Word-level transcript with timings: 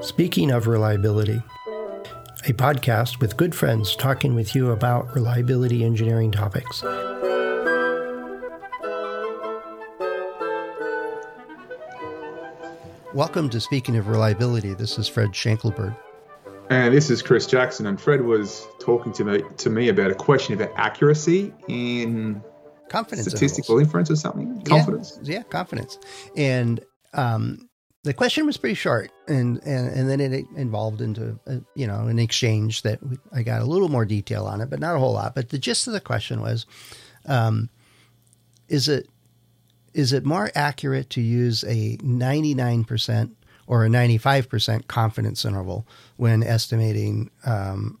Speaking 0.00 0.50
of 0.50 0.66
reliability, 0.66 1.42
a 2.46 2.52
podcast 2.52 3.20
with 3.20 3.36
good 3.36 3.54
friends 3.54 3.94
talking 3.94 4.34
with 4.34 4.54
you 4.54 4.72
about 4.72 5.14
reliability 5.14 5.84
engineering 5.84 6.32
topics. 6.32 6.82
Welcome 13.14 13.48
to 13.50 13.60
Speaking 13.60 13.96
of 13.96 14.08
Reliability. 14.08 14.74
This 14.74 14.98
is 14.98 15.06
Fred 15.06 15.32
Schenkelberg. 15.32 15.96
And 16.70 16.94
this 16.94 17.10
is 17.10 17.22
Chris 17.22 17.46
Jackson. 17.46 17.86
And 17.86 18.00
Fred 18.00 18.22
was 18.22 18.66
talking 18.80 19.12
to 19.12 19.24
me 19.24 19.42
to 19.58 19.70
me 19.70 19.88
about 19.88 20.10
a 20.10 20.14
question 20.14 20.54
about 20.54 20.70
accuracy 20.76 21.52
in 21.68 22.42
confidence 22.92 23.26
statistical 23.26 23.78
intervals. 23.78 23.86
inference 23.88 24.10
or 24.10 24.16
something. 24.16 24.62
Confidence. 24.62 25.18
Yeah, 25.22 25.36
yeah 25.36 25.42
confidence. 25.44 25.98
And 26.36 26.80
um, 27.14 27.68
the 28.04 28.12
question 28.12 28.46
was 28.46 28.56
pretty 28.56 28.74
short, 28.74 29.10
and 29.28 29.60
and, 29.64 29.88
and 29.88 30.10
then 30.10 30.20
it 30.20 30.46
involved 30.56 31.00
into 31.00 31.38
a, 31.46 31.60
you 31.74 31.86
know 31.86 32.06
an 32.08 32.18
exchange 32.18 32.82
that 32.82 33.02
we, 33.02 33.16
I 33.32 33.42
got 33.42 33.62
a 33.62 33.64
little 33.64 33.88
more 33.88 34.04
detail 34.04 34.46
on 34.46 34.60
it, 34.60 34.70
but 34.70 34.80
not 34.80 34.96
a 34.96 34.98
whole 34.98 35.12
lot. 35.12 35.34
But 35.34 35.50
the 35.50 35.58
gist 35.58 35.86
of 35.86 35.92
the 35.92 36.00
question 36.00 36.40
was, 36.40 36.66
um, 37.26 37.70
is 38.68 38.88
it 38.88 39.08
is 39.94 40.12
it 40.12 40.24
more 40.24 40.50
accurate 40.54 41.10
to 41.10 41.20
use 41.20 41.64
a 41.64 41.96
ninety 42.02 42.54
nine 42.54 42.84
percent 42.84 43.36
or 43.66 43.84
a 43.84 43.88
ninety 43.88 44.18
five 44.18 44.48
percent 44.48 44.88
confidence 44.88 45.44
interval 45.44 45.86
when 46.16 46.42
estimating? 46.42 47.30
Um, 47.46 47.98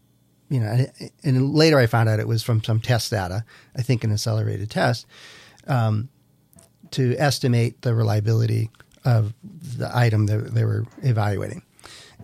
you 0.52 0.60
know, 0.60 0.86
and 1.24 1.54
later 1.54 1.78
I 1.78 1.86
found 1.86 2.10
out 2.10 2.20
it 2.20 2.28
was 2.28 2.42
from 2.42 2.62
some 2.62 2.78
test 2.78 3.10
data. 3.10 3.44
I 3.74 3.80
think 3.80 4.04
an 4.04 4.12
accelerated 4.12 4.70
test 4.70 5.06
um, 5.66 6.10
to 6.90 7.16
estimate 7.16 7.80
the 7.80 7.94
reliability 7.94 8.70
of 9.02 9.32
the 9.42 9.90
item 9.96 10.26
that 10.26 10.54
they 10.54 10.64
were 10.64 10.84
evaluating. 11.02 11.62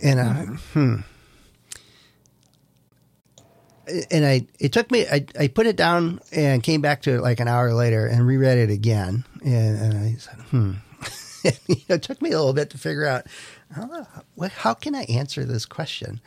And 0.02 0.20
I, 0.20 0.44
hmm. 0.74 0.96
And 4.10 4.26
I, 4.26 4.46
it 4.60 4.74
took 4.74 4.90
me, 4.90 5.06
I, 5.10 5.24
I 5.40 5.48
put 5.48 5.66
it 5.66 5.76
down 5.76 6.20
and 6.30 6.62
came 6.62 6.82
back 6.82 7.00
to 7.02 7.14
it 7.14 7.22
like 7.22 7.40
an 7.40 7.48
hour 7.48 7.72
later 7.72 8.06
and 8.06 8.26
reread 8.26 8.58
it 8.58 8.70
again. 8.70 9.24
And, 9.42 9.78
and 9.78 9.98
I 9.98 10.16
said, 10.18 10.34
hmm. 10.50 10.72
it 11.88 12.02
took 12.02 12.20
me 12.20 12.32
a 12.32 12.36
little 12.36 12.52
bit 12.52 12.68
to 12.70 12.78
figure 12.78 13.06
out 13.06 13.26
how, 13.72 14.06
how 14.50 14.74
can 14.74 14.94
I 14.94 15.04
answer 15.04 15.44
this 15.44 15.64
question? 15.64 16.20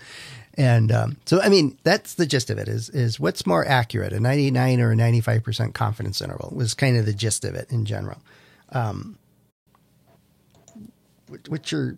And 0.55 0.91
um, 0.91 1.17
so, 1.25 1.41
I 1.41 1.49
mean, 1.49 1.77
that's 1.83 2.15
the 2.15 2.25
gist 2.25 2.49
of 2.49 2.57
it 2.57 2.67
is, 2.67 2.89
is 2.89 3.19
what's 3.19 3.45
more 3.45 3.65
accurate, 3.65 4.11
a 4.11 4.19
99 4.19 4.81
or 4.81 4.91
a 4.91 4.95
95% 4.95 5.73
confidence 5.73 6.21
interval 6.21 6.51
was 6.53 6.73
kind 6.73 6.97
of 6.97 7.05
the 7.05 7.13
gist 7.13 7.45
of 7.45 7.55
it 7.55 7.71
in 7.71 7.85
general. 7.85 8.21
Um, 8.69 9.17
what's 11.47 11.71
your 11.71 11.97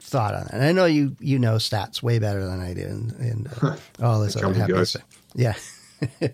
thought 0.00 0.34
on 0.34 0.44
that? 0.44 0.54
And 0.54 0.64
I 0.64 0.72
know 0.72 0.84
you 0.84 1.16
you 1.20 1.38
know 1.38 1.56
stats 1.56 2.02
way 2.02 2.18
better 2.18 2.44
than 2.44 2.60
I 2.60 2.74
do, 2.74 2.82
and, 2.82 3.12
and 3.12 3.48
uh, 3.62 3.76
all 4.02 4.20
this 4.20 4.36
other 4.36 4.54
happy 4.54 4.84
stuff. 4.84 5.02
Yeah. 5.34 5.54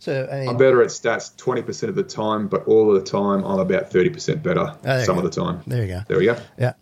so 0.00 0.28
I 0.30 0.50
am 0.50 0.56
better 0.56 0.82
at 0.82 0.88
stats 0.88 1.36
twenty 1.36 1.62
percent 1.62 1.90
of 1.90 1.96
the 1.96 2.02
time, 2.02 2.48
but 2.48 2.66
all 2.66 2.94
of 2.94 3.02
the 3.02 3.10
time 3.10 3.44
I'm 3.44 3.58
about 3.58 3.90
thirty 3.90 4.10
percent 4.10 4.42
better 4.42 4.76
oh, 4.84 5.02
some 5.04 5.18
of 5.18 5.24
the 5.24 5.30
time. 5.30 5.62
There 5.66 5.82
you 5.82 5.88
go. 5.88 6.00
There 6.08 6.18
we 6.18 6.26
go. 6.26 6.36
Yeah. 6.58 6.74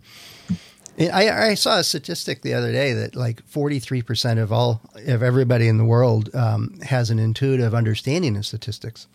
I, 0.97 1.49
I 1.49 1.53
saw 1.55 1.79
a 1.79 1.83
statistic 1.83 2.41
the 2.41 2.53
other 2.53 2.71
day 2.71 2.93
that 2.93 3.15
like 3.15 3.45
43% 3.47 4.41
of 4.41 4.51
all 4.51 4.81
of 4.95 5.21
everybody 5.21 5.67
in 5.67 5.77
the 5.77 5.83
world 5.83 6.33
um, 6.33 6.79
has 6.81 7.09
an 7.09 7.19
intuitive 7.19 7.73
understanding 7.73 8.37
of 8.37 8.45
statistics. 8.45 9.07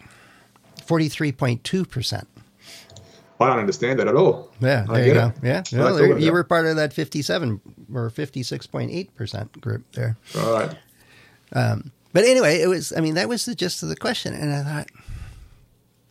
43.2%. 0.86 2.26
I 3.40 3.46
don't 3.46 3.58
understand 3.58 3.98
that 3.98 4.08
at 4.08 4.16
all. 4.16 4.50
Yeah, 4.60 4.84
there 4.86 5.06
you 5.06 5.14
go. 5.14 5.32
It. 5.42 5.72
Yeah, 5.72 5.80
well, 5.80 6.20
you 6.20 6.30
were 6.30 6.44
part 6.44 6.66
of 6.66 6.76
that 6.76 6.92
57 6.92 7.60
or 7.94 8.10
56.8% 8.10 9.60
group 9.60 9.90
there. 9.92 10.18
All 10.38 10.52
right. 10.52 10.76
Um, 11.52 11.90
but 12.12 12.24
anyway, 12.24 12.60
it 12.60 12.68
was, 12.68 12.92
I 12.94 13.00
mean, 13.00 13.14
that 13.14 13.30
was 13.30 13.46
the 13.46 13.54
gist 13.54 13.82
of 13.82 13.88
the 13.88 13.96
question. 13.96 14.34
And 14.34 14.52
I 14.52 14.62
thought, 14.62 14.88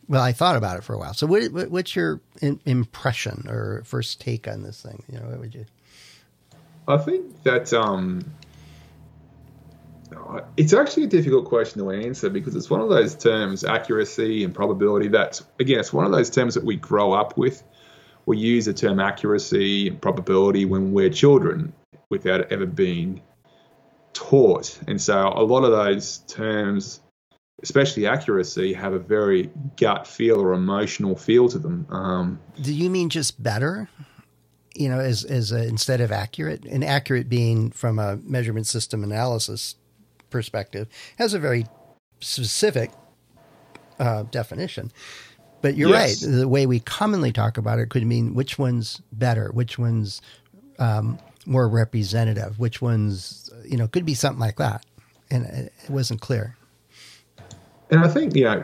well, 0.09 0.23
I 0.23 0.33
thought 0.33 0.57
about 0.57 0.77
it 0.77 0.83
for 0.83 0.93
a 0.93 0.97
while. 0.97 1.13
So 1.13 1.27
what, 1.27 1.69
what's 1.69 1.95
your 1.95 2.19
in, 2.41 2.59
impression 2.65 3.47
or 3.47 3.83
first 3.85 4.19
take 4.19 4.47
on 4.47 4.63
this 4.63 4.81
thing? 4.81 5.03
You 5.09 5.19
know, 5.19 5.27
what 5.27 5.39
would 5.39 5.55
you? 5.55 5.65
I 6.87 6.97
think 6.97 7.43
that, 7.43 7.71
um, 7.71 8.25
it's 10.57 10.73
actually 10.73 11.03
a 11.03 11.07
difficult 11.07 11.45
question 11.45 11.81
to 11.81 11.91
answer 11.91 12.29
because 12.29 12.55
it's 12.55 12.69
one 12.69 12.81
of 12.81 12.89
those 12.89 13.13
terms, 13.13 13.63
accuracy 13.63 14.43
and 14.43 14.53
probability, 14.53 15.07
that, 15.09 15.39
again, 15.59 15.79
it's 15.79 15.93
one 15.93 16.05
of 16.05 16.11
those 16.11 16.31
terms 16.31 16.55
that 16.55 16.63
we 16.63 16.75
grow 16.75 17.13
up 17.13 17.37
with. 17.37 17.63
We 18.25 18.37
use 18.37 18.65
the 18.65 18.73
term 18.73 18.99
accuracy 18.99 19.87
and 19.87 20.01
probability 20.01 20.65
when 20.65 20.91
we're 20.91 21.11
children 21.11 21.73
without 22.09 22.51
ever 22.51 22.65
being 22.65 23.21
taught. 24.13 24.79
And 24.87 24.99
so 24.99 25.27
a 25.27 25.43
lot 25.43 25.63
of 25.63 25.71
those 25.71 26.17
terms, 26.27 27.01
especially 27.63 28.07
accuracy, 28.07 28.73
have 28.73 28.93
a 28.93 28.99
very 28.99 29.49
gut 29.77 30.07
feel 30.07 30.39
or 30.39 30.53
emotional 30.53 31.15
feel 31.15 31.49
to 31.49 31.59
them. 31.59 31.85
Um, 31.89 32.39
Do 32.61 32.73
you 32.73 32.89
mean 32.89 33.09
just 33.09 33.41
better? 33.41 33.89
You 34.75 34.89
know, 34.89 34.99
as 34.99 35.25
as 35.25 35.51
a, 35.51 35.67
instead 35.67 35.99
of 35.99 36.11
accurate, 36.11 36.63
and 36.65 36.83
accurate 36.83 37.27
being 37.27 37.71
from 37.71 37.99
a 37.99 38.17
measurement 38.17 38.67
system 38.67 39.03
analysis 39.03 39.75
perspective 40.29 40.87
has 41.17 41.33
a 41.33 41.39
very 41.39 41.65
specific 42.19 42.91
uh, 43.99 44.23
definition. 44.23 44.91
But 45.61 45.75
you're 45.75 45.89
yes. 45.89 46.23
right. 46.23 46.31
The 46.31 46.47
way 46.47 46.65
we 46.65 46.79
commonly 46.79 47.33
talk 47.33 47.57
about 47.57 47.79
it 47.79 47.89
could 47.89 48.05
mean 48.05 48.33
which 48.33 48.57
one's 48.57 49.01
better, 49.11 49.51
which 49.51 49.77
one's 49.77 50.21
um, 50.77 51.19
more 51.45 51.67
representative, 51.67 52.59
which 52.59 52.81
one's, 52.81 53.49
you 53.65 53.75
know, 53.75 53.87
could 53.87 54.05
be 54.05 54.13
something 54.13 54.39
like 54.39 54.57
that. 54.57 54.85
And 55.29 55.45
it 55.45 55.73
wasn't 55.89 56.21
clear. 56.21 56.55
And 57.89 58.01
I 58.01 58.07
think, 58.07 58.35
you 58.35 58.43
know, 58.43 58.63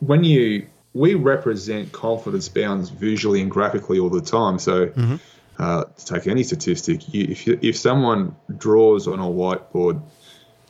when 0.00 0.24
you, 0.24 0.66
we 0.92 1.14
represent 1.14 1.92
confidence 1.92 2.48
bounds 2.48 2.90
visually 2.90 3.40
and 3.40 3.50
graphically 3.50 3.98
all 3.98 4.10
the 4.10 4.20
time. 4.20 4.58
So, 4.58 4.86
mm-hmm. 4.88 5.16
uh, 5.58 5.84
to 5.84 6.04
take 6.04 6.26
any 6.26 6.42
statistic, 6.42 7.12
you, 7.12 7.26
if, 7.30 7.46
you, 7.46 7.58
if 7.62 7.76
someone 7.76 8.36
draws 8.58 9.06
on 9.08 9.18
a 9.20 9.24
whiteboard 9.24 10.02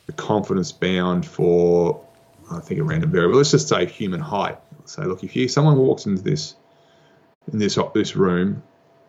the 0.09 0.13
confidence 0.13 0.71
bound 0.71 1.23
for 1.23 2.03
I 2.51 2.59
think 2.61 2.79
a 2.79 2.83
random 2.83 3.11
variable. 3.11 3.37
Let's 3.37 3.51
just 3.51 3.67
say 3.67 3.85
human 3.85 4.21
height. 4.21 4.57
Say, 4.85 5.03
look, 5.03 5.23
if 5.23 5.35
you 5.35 5.47
someone 5.47 5.77
walks 5.77 6.07
into 6.07 6.23
this 6.23 6.55
in 7.53 7.59
this 7.59 7.77
this 7.93 8.15
room, 8.15 8.63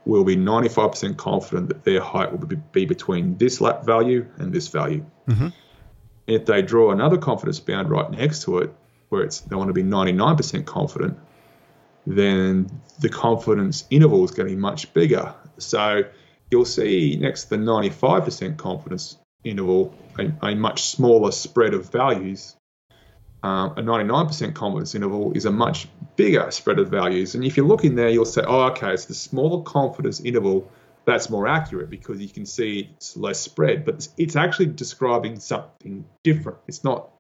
we'll 0.04 0.24
be 0.24 0.36
95% 0.36 1.16
confident 1.16 1.68
that 1.68 1.84
their 1.84 2.02
height 2.02 2.30
will 2.30 2.46
be, 2.46 2.56
be 2.72 2.84
between 2.84 3.38
this 3.38 3.62
lap 3.62 3.84
value 3.84 4.26
and 4.36 4.52
this 4.52 4.68
value. 4.68 5.06
Mm-hmm. 5.26 5.48
If 6.26 6.44
they 6.44 6.60
draw 6.60 6.90
another 6.90 7.16
confidence 7.16 7.60
bound 7.60 7.88
right 7.88 8.10
next 8.10 8.42
to 8.42 8.58
it, 8.58 8.74
where 9.10 9.22
it's 9.22 9.40
they 9.40 9.56
want 9.56 9.68
to 9.68 9.74
be 9.74 9.82
99% 9.82 10.64
confident, 10.64 11.18
then 12.06 12.70
the 13.00 13.08
confidence 13.08 13.84
interval 13.90 14.24
is 14.24 14.30
going 14.30 14.48
to 14.48 14.54
be 14.54 14.60
much 14.60 14.92
bigger. 14.94 15.34
So 15.58 16.04
you'll 16.50 16.64
see 16.64 17.18
next 17.20 17.44
to 17.44 17.50
the 17.50 17.56
95% 17.58 18.56
confidence 18.56 19.18
interval 19.44 19.94
a, 20.18 20.32
a 20.42 20.54
much 20.54 20.82
smaller 20.82 21.32
spread 21.32 21.74
of 21.74 21.90
values. 21.90 22.56
Um, 23.42 23.70
a 23.72 23.82
99% 23.82 24.54
confidence 24.54 24.94
interval 24.94 25.32
is 25.32 25.46
a 25.46 25.50
much 25.50 25.88
bigger 26.16 26.50
spread 26.50 26.78
of 26.78 26.88
values. 26.88 27.34
And 27.34 27.44
if 27.44 27.56
you 27.56 27.66
look 27.66 27.84
in 27.84 27.94
there, 27.94 28.10
you'll 28.10 28.26
say, 28.26 28.42
oh, 28.46 28.64
okay, 28.70 28.92
it's 28.92 29.06
the 29.06 29.14
smaller 29.14 29.62
confidence 29.62 30.20
interval 30.20 30.70
that's 31.06 31.30
more 31.30 31.48
accurate 31.48 31.88
because 31.88 32.20
you 32.20 32.28
can 32.28 32.44
see 32.44 32.90
it's 32.94 33.16
less 33.16 33.40
spread. 33.40 33.86
But 33.86 33.94
it's, 33.94 34.08
it's 34.18 34.36
actually 34.36 34.66
describing 34.66 35.40
something 35.40 36.04
different. 36.22 36.58
It's 36.68 36.84
not, 36.84 37.10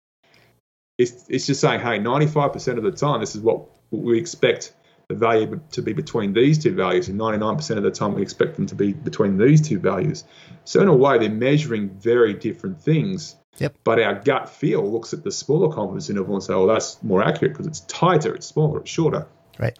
it's, 1.00 1.24
it's 1.28 1.46
just 1.46 1.60
saying, 1.62 1.80
hey, 1.80 1.98
95% 1.98 2.76
of 2.76 2.82
the 2.82 2.92
time, 2.92 3.20
this 3.20 3.34
is 3.34 3.40
what 3.40 3.62
we 3.90 4.18
expect 4.18 4.74
the 5.08 5.14
value 5.14 5.58
to 5.72 5.82
be 5.82 5.94
between 5.94 6.34
these 6.34 6.58
two 6.58 6.74
values, 6.74 7.08
and 7.08 7.18
99% 7.18 7.76
of 7.76 7.82
the 7.82 7.90
time 7.90 8.14
we 8.14 8.22
expect 8.22 8.56
them 8.56 8.66
to 8.66 8.74
be 8.74 8.92
between 8.92 9.38
these 9.38 9.66
two 9.66 9.78
values. 9.78 10.24
So 10.64 10.80
in 10.82 10.88
a 10.88 10.94
way, 10.94 11.18
they're 11.18 11.30
measuring 11.30 11.88
very 11.88 12.34
different 12.34 12.80
things. 12.80 13.34
Yep. 13.58 13.76
But 13.82 14.00
our 14.00 14.14
gut 14.14 14.50
feel 14.50 14.88
looks 14.90 15.12
at 15.12 15.24
the 15.24 15.32
smaller 15.32 15.74
confidence 15.74 16.10
interval 16.10 16.34
and 16.34 16.44
say, 16.44 16.52
"Oh, 16.52 16.66
that's 16.66 17.02
more 17.02 17.22
accurate 17.22 17.52
because 17.52 17.66
it's 17.66 17.80
tighter, 17.80 18.34
it's 18.34 18.46
smaller, 18.46 18.80
it's 18.80 18.90
shorter." 18.90 19.26
Right. 19.58 19.76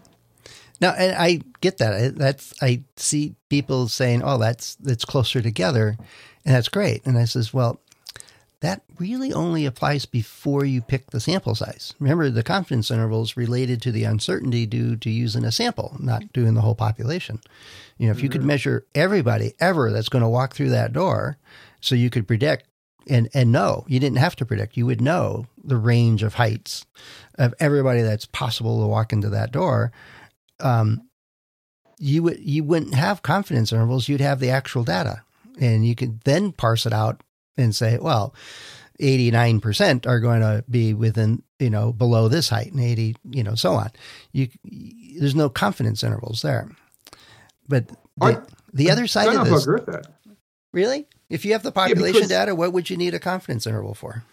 Now, 0.81 0.95
and 0.99 1.15
I 1.17 1.41
get 1.61 1.79
that. 1.79 2.17
That's 2.17 2.53
I 2.61 2.83
see 2.97 3.37
people 3.49 3.89
saying, 3.89 4.23
"Oh, 4.25 4.39
that's 4.39 4.75
that's 4.77 5.05
closer 5.05 5.41
together," 5.41 5.97
and 6.45 6.55
that's 6.55 6.69
great. 6.69 7.07
And 7.07 7.17
I 7.17 7.25
says, 7.25 7.55
"Well, 7.55 7.81
that 8.61 8.83
really 8.99 9.33
only 9.33 9.65
applies 9.65 10.05
before 10.05 10.65
you 10.65 10.83
pick 10.83 11.11
the 11.11 11.21
sample 11.21 11.55
size. 11.55 11.95
Remember, 11.99 12.29
the 12.29 12.43
confidence 12.43 12.91
interval 12.91 13.23
is 13.23 13.37
related 13.37 13.81
to 13.83 13.93
the 13.93 14.05
uncertainty 14.05 14.67
due 14.67 14.97
to 14.97 15.11
using 15.11 15.45
a 15.45 15.53
sample, 15.53 15.97
not 15.99 16.33
doing 16.33 16.55
the 16.55 16.61
whole 16.61 16.75
population. 16.75 17.41
You 17.97 18.07
know, 18.07 18.13
if 18.13 18.23
you 18.23 18.29
mm-hmm. 18.29 18.41
could 18.41 18.45
measure 18.45 18.87
everybody 18.95 19.55
ever 19.61 19.91
that's 19.91 20.11
going 20.11 20.23
to 20.23 20.29
walk 20.29 20.55
through 20.55 20.71
that 20.71 20.93
door, 20.93 21.39
so 21.81 21.95
you 21.95 22.11
could 22.11 22.29
predict 22.29 22.67
and 23.09 23.31
and 23.33 23.51
know 23.51 23.85
you 23.89 23.99
didn't 23.99 24.19
have 24.19 24.37
to 24.37 24.45
predict 24.45 24.77
you 24.77 24.85
would 24.85 25.01
know 25.01 25.47
the 25.65 25.79
range 25.79 26.23
of 26.23 26.35
heights 26.35 26.85
of 27.37 27.55
everybody 27.59 28.03
that's 28.03 28.27
possible 28.27 28.83
to 28.83 28.87
walk 28.87 29.11
into 29.11 29.31
that 29.31 29.51
door 29.51 29.91
um, 30.61 31.03
you 32.01 32.23
would 32.23 32.41
you 32.41 32.65
wouldn't 32.65 32.95
have 32.95 33.23
confidence 33.23 33.73
intervals. 33.73 34.09
You'd 34.09 34.21
have 34.21 34.41
the 34.41 34.51
actual 34.51 34.85
data, 34.85 35.23
and 35.61 35.87
you 35.87 35.95
could 35.95 36.23
then 36.23 36.51
parse 36.53 36.87
it 36.87 36.93
out 36.93 37.23
and 37.57 37.75
say, 37.75 37.99
well, 37.99 38.35
eighty 38.99 39.31
nine 39.31 39.61
percent 39.61 40.07
are 40.07 40.21
going 40.21 40.41
to 40.41 40.65
be 40.69 40.95
within 40.95 41.43
you 41.59 41.71
know 41.71 41.93
below 41.93 42.29
this 42.29 42.49
height, 42.49 42.73
and 42.73 42.81
eighty 42.81 43.17
you 43.31 43.43
know 43.43 43.55
so 43.55 43.75
on. 43.75 43.91
You 44.33 44.49
there's 45.19 45.35
no 45.35 45.49
confidence 45.49 46.03
intervals 46.03 46.43
there. 46.43 46.71
But 47.69 47.89
the, 48.17 48.45
the 48.73 48.91
other 48.91 49.07
side 49.07 49.29
I 49.29 49.33
don't 49.35 49.47
of 49.47 49.51
this, 49.53 49.63
agree 49.63 49.77
with 49.77 49.87
that. 49.87 50.07
really, 50.73 51.07
if 51.29 51.45
you 51.45 51.53
have 51.53 51.63
the 51.63 51.73
population 51.73 52.15
because- 52.15 52.29
data, 52.29 52.55
what 52.55 52.73
would 52.73 52.91
you 52.91 52.97
need 52.97 53.15
a 53.15 53.21
confidence 53.21 53.67
interval 53.67 53.95
for? 53.95 54.25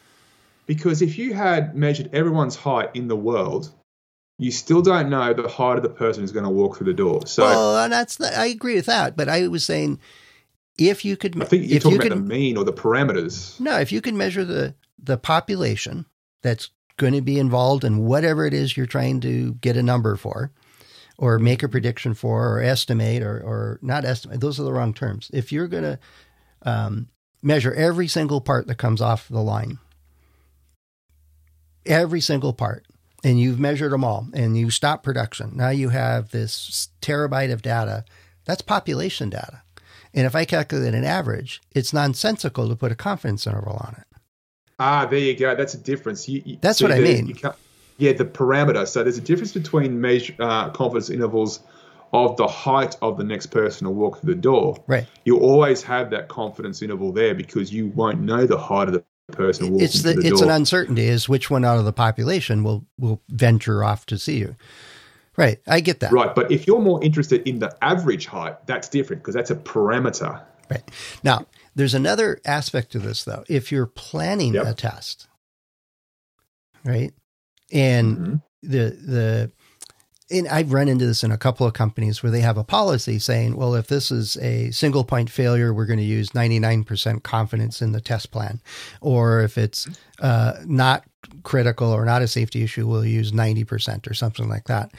Because 0.66 1.02
if 1.02 1.18
you 1.18 1.34
had 1.34 1.76
measured 1.76 2.10
everyone's 2.14 2.58
height 2.58 2.90
in 2.94 3.08
the 3.08 3.16
world, 3.16 3.72
you 4.38 4.52
still 4.52 4.82
don't 4.82 5.10
know 5.10 5.34
the 5.34 5.48
height 5.48 5.78
of 5.78 5.84
the 5.84 5.90
person 5.90 6.24
who's 6.24 6.34
going 6.34 6.44
to 6.44 6.50
walk 6.50 6.78
through 6.78 6.88
the 6.88 6.94
door. 6.94 7.26
So 7.26 7.44
well, 7.44 7.78
and 7.84 7.94
that's 7.94 8.20
I 8.20 8.48
agree 8.48 8.76
with 8.76 8.88
that, 8.88 9.16
but 9.16 9.30
I 9.30 9.48
was 9.48 9.64
saying 9.64 10.00
if 10.78 11.04
you 11.04 11.18
could, 11.18 11.42
I 11.42 11.46
think 11.46 11.70
you're 11.70 11.80
talking 11.80 11.94
you 11.94 11.98
about 11.98 12.10
could, 12.10 12.18
the 12.18 12.28
mean 12.28 12.58
or 12.58 12.64
the 12.64 12.74
parameters. 12.74 13.60
no, 13.60 13.80
if 13.80 13.92
you 13.92 14.02
can 14.02 14.18
measure 14.18 14.46
the 14.46 14.76
the 15.02 15.18
population 15.18 16.06
that's 16.42 16.70
going 16.98 17.14
to 17.14 17.22
be 17.22 17.40
involved 17.40 17.84
in 17.84 18.06
whatever 18.06 18.46
it 18.46 18.54
is 18.54 18.76
you're 18.76 18.86
trying 18.86 19.20
to 19.22 19.54
get 19.56 19.78
a 19.78 19.84
number 19.84 20.16
for, 20.16 20.52
or 21.18 21.40
make 21.40 21.64
a 21.64 21.70
prediction 21.70 22.14
for, 22.14 22.48
or 22.48 22.62
estimate, 22.62 23.24
or 23.24 23.40
or 23.40 23.80
not 23.82 24.06
estimate. 24.06 24.40
Those 24.40 24.60
are 24.60 24.64
the 24.64 24.74
wrong 24.74 24.94
terms. 24.94 25.30
If 25.34 25.52
you're 25.52 25.68
going 25.68 25.84
to 25.84 26.00
um, 26.64 27.08
measure 27.42 27.74
every 27.74 28.08
single 28.08 28.42
part 28.42 28.68
that 28.68 28.76
comes 28.76 29.02
off 29.02 29.28
the 29.28 29.42
line, 29.42 29.80
every 31.86 32.22
single 32.22 32.54
part, 32.54 32.86
and 33.24 33.40
you've 33.40 33.60
measured 33.60 33.92
them 33.92 34.04
all, 34.04 34.28
and 34.34 34.58
you 34.58 34.70
stop 34.70 35.04
production. 35.04 35.52
Now 35.56 35.70
you 35.70 35.90
have 35.90 36.30
this 36.30 36.90
terabyte 37.02 37.52
of 37.52 37.62
data. 37.62 38.06
That's 38.46 38.62
population 38.62 39.30
data. 39.30 39.64
And 40.14 40.26
if 40.26 40.36
I 40.36 40.46
calculate 40.46 40.94
an 40.94 41.04
average, 41.04 41.62
it's 41.76 41.94
nonsensical 41.94 42.68
to 42.70 42.76
put 42.76 42.92
a 42.92 42.96
confidence 42.96 43.46
interval 43.48 43.78
on 43.78 43.96
it. 44.00 44.08
Ah, 44.80 45.06
there 45.06 45.20
you 45.20 45.36
go. 45.36 45.56
That's 45.56 45.74
a 45.74 45.78
difference. 45.80 46.28
You, 46.30 46.42
you- 46.46 46.58
That's 46.62 46.80
see, 46.80 46.86
what 46.86 46.92
I 46.94 47.00
mean. 47.00 47.36
yeah, 47.98 48.14
the 48.14 48.26
parameter. 48.26 48.88
So 48.88 49.04
there's 49.04 49.18
a 49.18 49.22
difference 49.22 49.52
between 49.54 50.00
measure, 50.00 50.36
uh, 50.40 50.70
confidence 50.70 51.10
intervals 51.10 51.62
of 52.14 52.38
the 52.38 52.48
height 52.48 52.96
of 53.02 53.18
the 53.18 53.24
next 53.24 53.48
person 53.48 53.86
to 53.86 53.92
walk 53.92 54.22
through 54.22 54.36
the 54.36 54.42
door. 54.42 54.82
Right. 54.88 55.06
You 55.26 55.40
always 55.40 55.84
have 55.84 56.10
that 56.12 56.30
confidence 56.30 56.82
interval 56.82 57.12
there 57.12 57.36
because 57.36 57.74
you 57.74 57.88
won't 57.88 58.22
know 58.22 58.46
the 58.46 58.58
height 58.58 58.88
of 58.88 58.94
the 58.94 59.04
person 59.34 59.72
walking 59.72 59.84
It's 59.86 60.04
the, 60.04 60.14
through 60.14 60.22
the 60.22 60.28
it's 60.30 60.40
door. 60.40 60.50
an 60.50 60.56
uncertainty 60.56 61.08
is 61.08 61.28
which 61.28 61.50
one 61.50 61.66
out 61.66 61.80
of 61.80 61.86
the 61.86 61.92
population 61.92 62.64
will 62.64 62.86
will 62.98 63.20
venture 63.30 63.84
off 63.84 64.06
to 64.06 64.18
see 64.18 64.38
you. 64.38 64.56
Right. 65.38 65.60
I 65.68 65.82
get 65.82 66.00
that. 66.00 66.12
Right, 66.12 66.34
but 66.34 66.52
if 66.52 66.66
you're 66.66 66.82
more 66.82 67.04
interested 67.04 67.48
in 67.48 67.60
the 67.60 67.76
average 67.84 68.26
height, 68.26 68.66
that's 68.66 68.90
different 68.90 69.22
because 69.22 69.36
that's 69.36 69.52
a 69.52 69.56
parameter. 69.56 70.42
Right. 70.70 70.84
Now, 71.24 71.46
there's 71.76 71.94
another 71.94 72.40
aspect 72.44 72.92
to 72.94 73.00
this 73.00 73.24
though. 73.24 73.44
If 73.48 73.72
you're 73.72 73.86
planning 73.86 74.56
Yep. 74.56 74.66
a 74.66 74.74
test, 74.74 75.28
right? 76.84 77.14
And 77.72 78.18
Mhm. 78.18 78.42
the 78.64 78.90
the 79.00 79.52
and 80.30 80.46
I've 80.50 80.74
run 80.74 80.90
into 80.90 81.06
this 81.06 81.24
in 81.24 81.32
a 81.32 81.38
couple 81.38 81.66
of 81.66 81.72
companies 81.72 82.22
where 82.22 82.32
they 82.34 82.42
have 82.42 82.58
a 82.58 82.64
policy 82.66 83.18
saying, 83.18 83.56
well, 83.56 83.74
if 83.76 83.88
this 83.88 84.12
is 84.12 84.36
a 84.38 84.72
single 84.72 85.06
point 85.06 85.30
failure, 85.30 85.74
we're 85.74 85.86
going 85.86 86.00
to 86.00 86.04
use 86.06 86.32
99% 86.36 87.24
confidence 87.24 87.82
in 87.82 87.94
the 87.94 88.02
test 88.02 88.30
plan. 88.30 88.60
Or 89.00 89.40
if 89.40 89.58
it's 89.58 89.88
uh, 90.20 90.56
not 90.66 91.06
critical 91.44 91.88
or 91.90 92.04
not 92.04 92.22
a 92.22 92.28
safety 92.28 92.62
issue, 92.62 92.86
we'll 92.86 93.06
use 93.06 93.32
90% 93.32 94.06
or 94.06 94.14
something 94.14 94.50
like 94.50 94.66
that. 94.66 94.92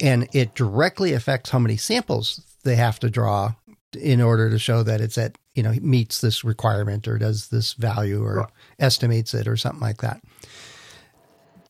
And 0.00 0.28
it 0.32 0.54
directly 0.54 1.12
affects 1.12 1.50
how 1.50 1.58
many 1.58 1.76
samples 1.76 2.40
they 2.64 2.76
have 2.76 2.98
to 3.00 3.10
draw 3.10 3.54
in 3.98 4.20
order 4.20 4.50
to 4.50 4.58
show 4.58 4.82
that 4.82 5.00
it's 5.00 5.16
at, 5.16 5.38
you 5.54 5.62
know, 5.62 5.72
meets 5.80 6.20
this 6.20 6.42
requirement 6.42 7.06
or 7.06 7.16
does 7.16 7.48
this 7.48 7.74
value 7.74 8.22
or 8.22 8.36
Right. 8.36 8.50
estimates 8.78 9.34
it 9.34 9.46
or 9.46 9.56
something 9.56 9.80
like 9.80 9.98
that. 9.98 10.20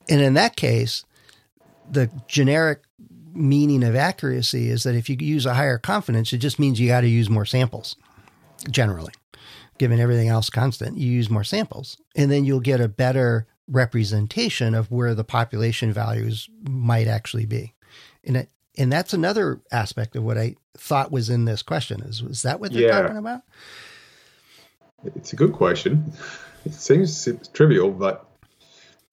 And 0.08 0.20
in 0.20 0.34
that 0.34 0.56
case, 0.56 1.04
the 1.90 2.10
generic 2.26 2.82
meaning 3.34 3.82
of 3.84 3.94
accuracy 3.94 4.70
is 4.70 4.84
that 4.84 4.94
if 4.94 5.10
you 5.10 5.16
use 5.18 5.44
a 5.44 5.54
higher 5.54 5.78
confidence, 5.78 6.32
it 6.32 6.38
just 6.38 6.58
means 6.58 6.80
you 6.80 6.88
got 6.88 7.02
to 7.02 7.08
use 7.08 7.28
more 7.28 7.44
samples. 7.44 7.96
Generally, 8.70 9.12
given 9.76 10.00
everything 10.00 10.28
else 10.28 10.48
constant, 10.48 10.96
you 10.96 11.10
use 11.10 11.28
more 11.28 11.44
samples, 11.44 11.98
and 12.16 12.30
then 12.30 12.44
you'll 12.44 12.60
get 12.60 12.80
a 12.80 12.88
better 12.88 13.46
representation 13.68 14.74
of 14.74 14.90
where 14.90 15.14
the 15.14 15.24
population 15.24 15.92
values 15.92 16.48
might 16.62 17.06
actually 17.06 17.44
be. 17.44 17.73
And 18.26 18.36
it, 18.36 18.50
and 18.76 18.92
that's 18.92 19.12
another 19.12 19.60
aspect 19.70 20.16
of 20.16 20.24
what 20.24 20.38
I 20.38 20.56
thought 20.76 21.12
was 21.12 21.30
in 21.30 21.44
this 21.44 21.62
question. 21.62 22.02
Is 22.02 22.22
was 22.22 22.42
that 22.42 22.60
what 22.60 22.72
they're 22.72 22.82
Yeah. 22.82 23.02
talking 23.02 23.16
about? 23.16 23.42
It's 25.16 25.32
a 25.32 25.36
good 25.36 25.52
question. 25.52 26.12
It 26.64 26.72
seems 26.74 27.28
trivial, 27.52 27.90
but 27.90 28.26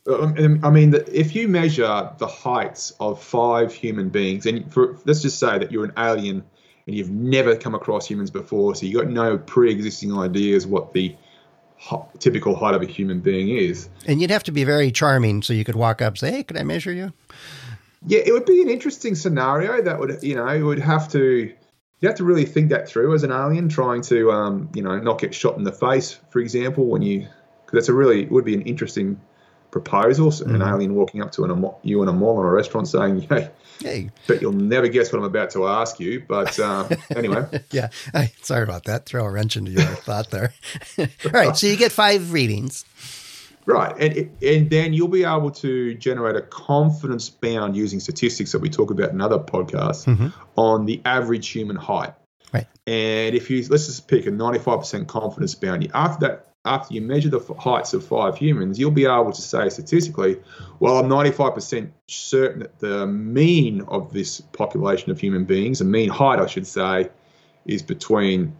um, 0.08 0.60
I 0.64 0.70
mean, 0.72 0.96
if 1.12 1.36
you 1.36 1.48
measure 1.48 2.10
the 2.18 2.28
heights 2.28 2.92
of 3.00 3.22
five 3.22 3.74
human 3.74 4.10
beings, 4.10 4.46
and 4.46 4.72
for, 4.72 4.98
let's 5.06 5.22
just 5.22 5.38
say 5.38 5.60
that 5.60 5.72
you're 5.72 5.86
an 5.86 5.94
alien 5.98 6.44
and 6.88 6.96
you've 6.96 7.12
never 7.12 7.56
come 7.56 7.76
across 7.76 8.08
humans 8.08 8.32
before, 8.32 8.74
so 8.74 8.86
you've 8.86 9.00
got 9.00 9.12
no 9.12 9.38
pre-existing 9.38 10.18
ideas 10.18 10.66
what 10.66 10.94
the 10.94 11.16
typical 12.20 12.56
height 12.56 12.74
of 12.74 12.82
a 12.82 12.86
human 12.86 13.20
being 13.20 13.50
is. 13.50 13.90
And 14.08 14.22
you'd 14.22 14.32
have 14.32 14.44
to 14.44 14.52
be 14.52 14.64
very 14.64 14.92
charming 14.92 15.42
so 15.42 15.54
you 15.54 15.64
could 15.64 15.76
walk 15.76 16.02
up 16.02 16.14
and 16.14 16.20
say, 16.20 16.32
"Hey, 16.32 16.44
could 16.44 16.58
I 16.58 16.64
measure 16.64 16.92
you?" 16.94 17.14
Yeah, 18.06 18.22
it 18.26 18.32
would 18.32 18.46
be 18.46 18.62
an 18.62 18.70
interesting 18.70 19.16
scenario 19.16 19.82
that 19.84 20.00
would, 20.00 20.20
you 20.22 20.36
know, 20.36 20.52
you 20.52 20.66
would 20.66 20.80
have 20.80 21.10
to, 21.12 21.54
you 22.00 22.08
have 22.08 22.18
to 22.18 22.24
really 22.24 22.46
think 22.46 22.70
that 22.70 22.88
through 22.88 23.14
as 23.14 23.24
an 23.24 23.32
alien 23.32 23.70
trying 23.70 24.02
to, 24.04 24.32
um, 24.32 24.70
you 24.74 24.82
know, 24.82 24.98
not 25.00 25.20
get 25.20 25.36
shot 25.36 25.58
in 25.58 25.64
the 25.64 25.72
face, 25.72 26.20
for 26.32 26.40
example, 26.40 26.88
when 26.88 27.02
you, 27.02 27.20
because 27.66 27.74
that's 27.74 27.90
a 27.90 27.94
really, 27.94 28.26
would 28.26 28.46
be 28.46 28.56
an 28.56 28.64
interesting 28.64 29.22
proposal. 29.70 30.32
So 30.32 30.46
An 30.46 30.62
alien 30.62 30.96
walking 30.96 31.22
up 31.22 31.32
to 31.34 31.46
an, 31.46 31.66
you 31.84 32.02
in 32.02 32.10
a 32.10 32.14
mall 32.14 32.38
or 32.38 32.50
a 32.50 32.52
restaurant 32.52 32.88
saying, 32.88 33.22
hey, 33.22 33.52
Hey, 33.82 34.12
but 34.28 34.42
you'll 34.42 34.52
never 34.52 34.88
guess 34.88 35.12
what 35.12 35.20
I'm 35.20 35.26
about 35.26 35.50
to 35.52 35.68
ask 35.68 36.00
you. 36.00 36.24
But 36.28 36.60
um, 36.60 36.90
anyway, 37.16 37.48
yeah. 37.72 37.90
I, 38.14 38.32
sorry 38.42 38.64
about 38.64 38.84
that. 38.86 39.06
Throw 39.06 39.26
a 39.26 39.32
wrench 39.32 39.58
into 39.58 39.72
your 39.72 39.82
thought 39.82 40.30
there. 40.30 40.54
All 41.00 41.32
right. 41.32 41.58
So 41.58 41.68
you 41.68 41.78
get 41.78 41.92
five 41.92 42.32
readings. 42.32 42.86
Right, 43.66 43.96
and 44.00 44.32
and 44.42 44.70
then 44.70 44.94
you'll 44.94 45.08
be 45.08 45.24
able 45.24 45.52
to 45.52 45.94
generate 45.96 46.36
a 46.36 46.42
confidence 46.42 47.30
bound 47.30 47.76
using 47.76 48.00
statistics 48.00 48.52
that 48.54 48.60
we 48.60 48.70
talk 48.70 48.90
about 48.90 49.12
in 49.12 49.22
other 49.22 49.38
podcasts 49.38 50.06
mm-hmm. 50.06 50.30
on 50.56 50.86
the 50.86 51.02
average 51.06 51.50
human 51.50 51.76
height. 51.76 52.14
Right. 52.54 52.68
And 52.88 53.36
if 53.36 53.50
you 53.50 53.66
let's 53.70 53.86
just 53.86 54.08
pick 54.08 54.26
a 54.26 54.32
ninety 54.32 54.60
five 54.60 54.80
percent 54.80 55.08
confidence 55.08 55.54
bound, 55.56 55.90
after 55.94 56.28
that, 56.28 56.48
after 56.66 56.94
you 56.94 57.02
measure 57.02 57.30
the 57.30 57.40
heights 57.54 57.94
of 57.94 58.06
five 58.06 58.38
humans, 58.38 58.80
you'll 58.80 58.92
be 58.92 59.06
able 59.06 59.32
to 59.32 59.42
say 59.42 59.70
statistically, 59.70 60.40
well, 60.80 60.98
I'm 60.98 61.08
ninety 61.08 61.32
five 61.32 61.54
percent 61.54 61.94
certain 62.08 62.62
that 62.62 62.80
the 62.80 63.06
mean 63.06 63.82
of 63.82 64.12
this 64.12 64.42
population 64.42 65.12
of 65.12 65.20
human 65.20 65.46
beings, 65.46 65.80
the 65.80 65.86
mean 65.86 66.10
height, 66.10 66.40
I 66.40 66.48
should 66.48 66.68
say, 66.68 67.10
is 67.66 67.84
between 67.84 68.56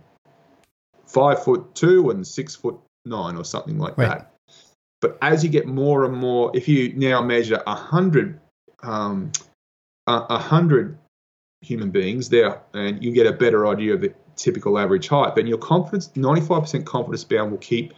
five 1.06 1.44
foot 1.44 1.74
two 1.76 2.12
and 2.12 2.26
six 2.26 2.56
foot 2.56 2.78
nine 3.04 3.36
or 3.36 3.44
something 3.44 3.78
like 3.78 3.98
Right. 3.98 4.10
that. 4.10 4.31
But 5.02 5.18
as 5.22 5.44
you 5.44 5.50
get 5.50 5.66
more 5.68 6.06
and 6.06 6.16
more, 6.16 6.52
if 6.56 6.68
you 6.68 6.94
now 6.94 7.22
measure 7.22 7.62
a 7.66 7.76
hundred, 7.76 8.40
um, 8.84 9.32
a 10.08 10.14
a 10.30 10.38
hundred 10.38 10.98
human 11.62 11.92
beings 11.92 12.30
there, 12.30 12.62
and 12.74 13.04
you 13.04 13.12
get 13.12 13.28
a 13.28 13.34
better 13.34 13.68
idea 13.68 13.96
of 13.96 14.02
the 14.02 14.14
typical 14.36 14.78
average 14.80 15.08
height, 15.08 15.36
then 15.36 15.48
your 15.48 15.58
confidence, 15.58 16.12
ninety-five 16.16 16.62
percent 16.62 16.86
confidence 16.86 17.24
bound, 17.24 17.52
will 17.52 17.58
keep 17.58 17.94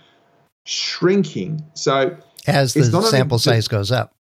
shrinking. 0.66 1.64
So 1.74 2.18
As 2.48 2.74
the 2.74 2.84
sample 2.84 3.38
the- 3.38 3.44
size 3.44 3.68
goes 3.68 3.92
up. 3.92 4.16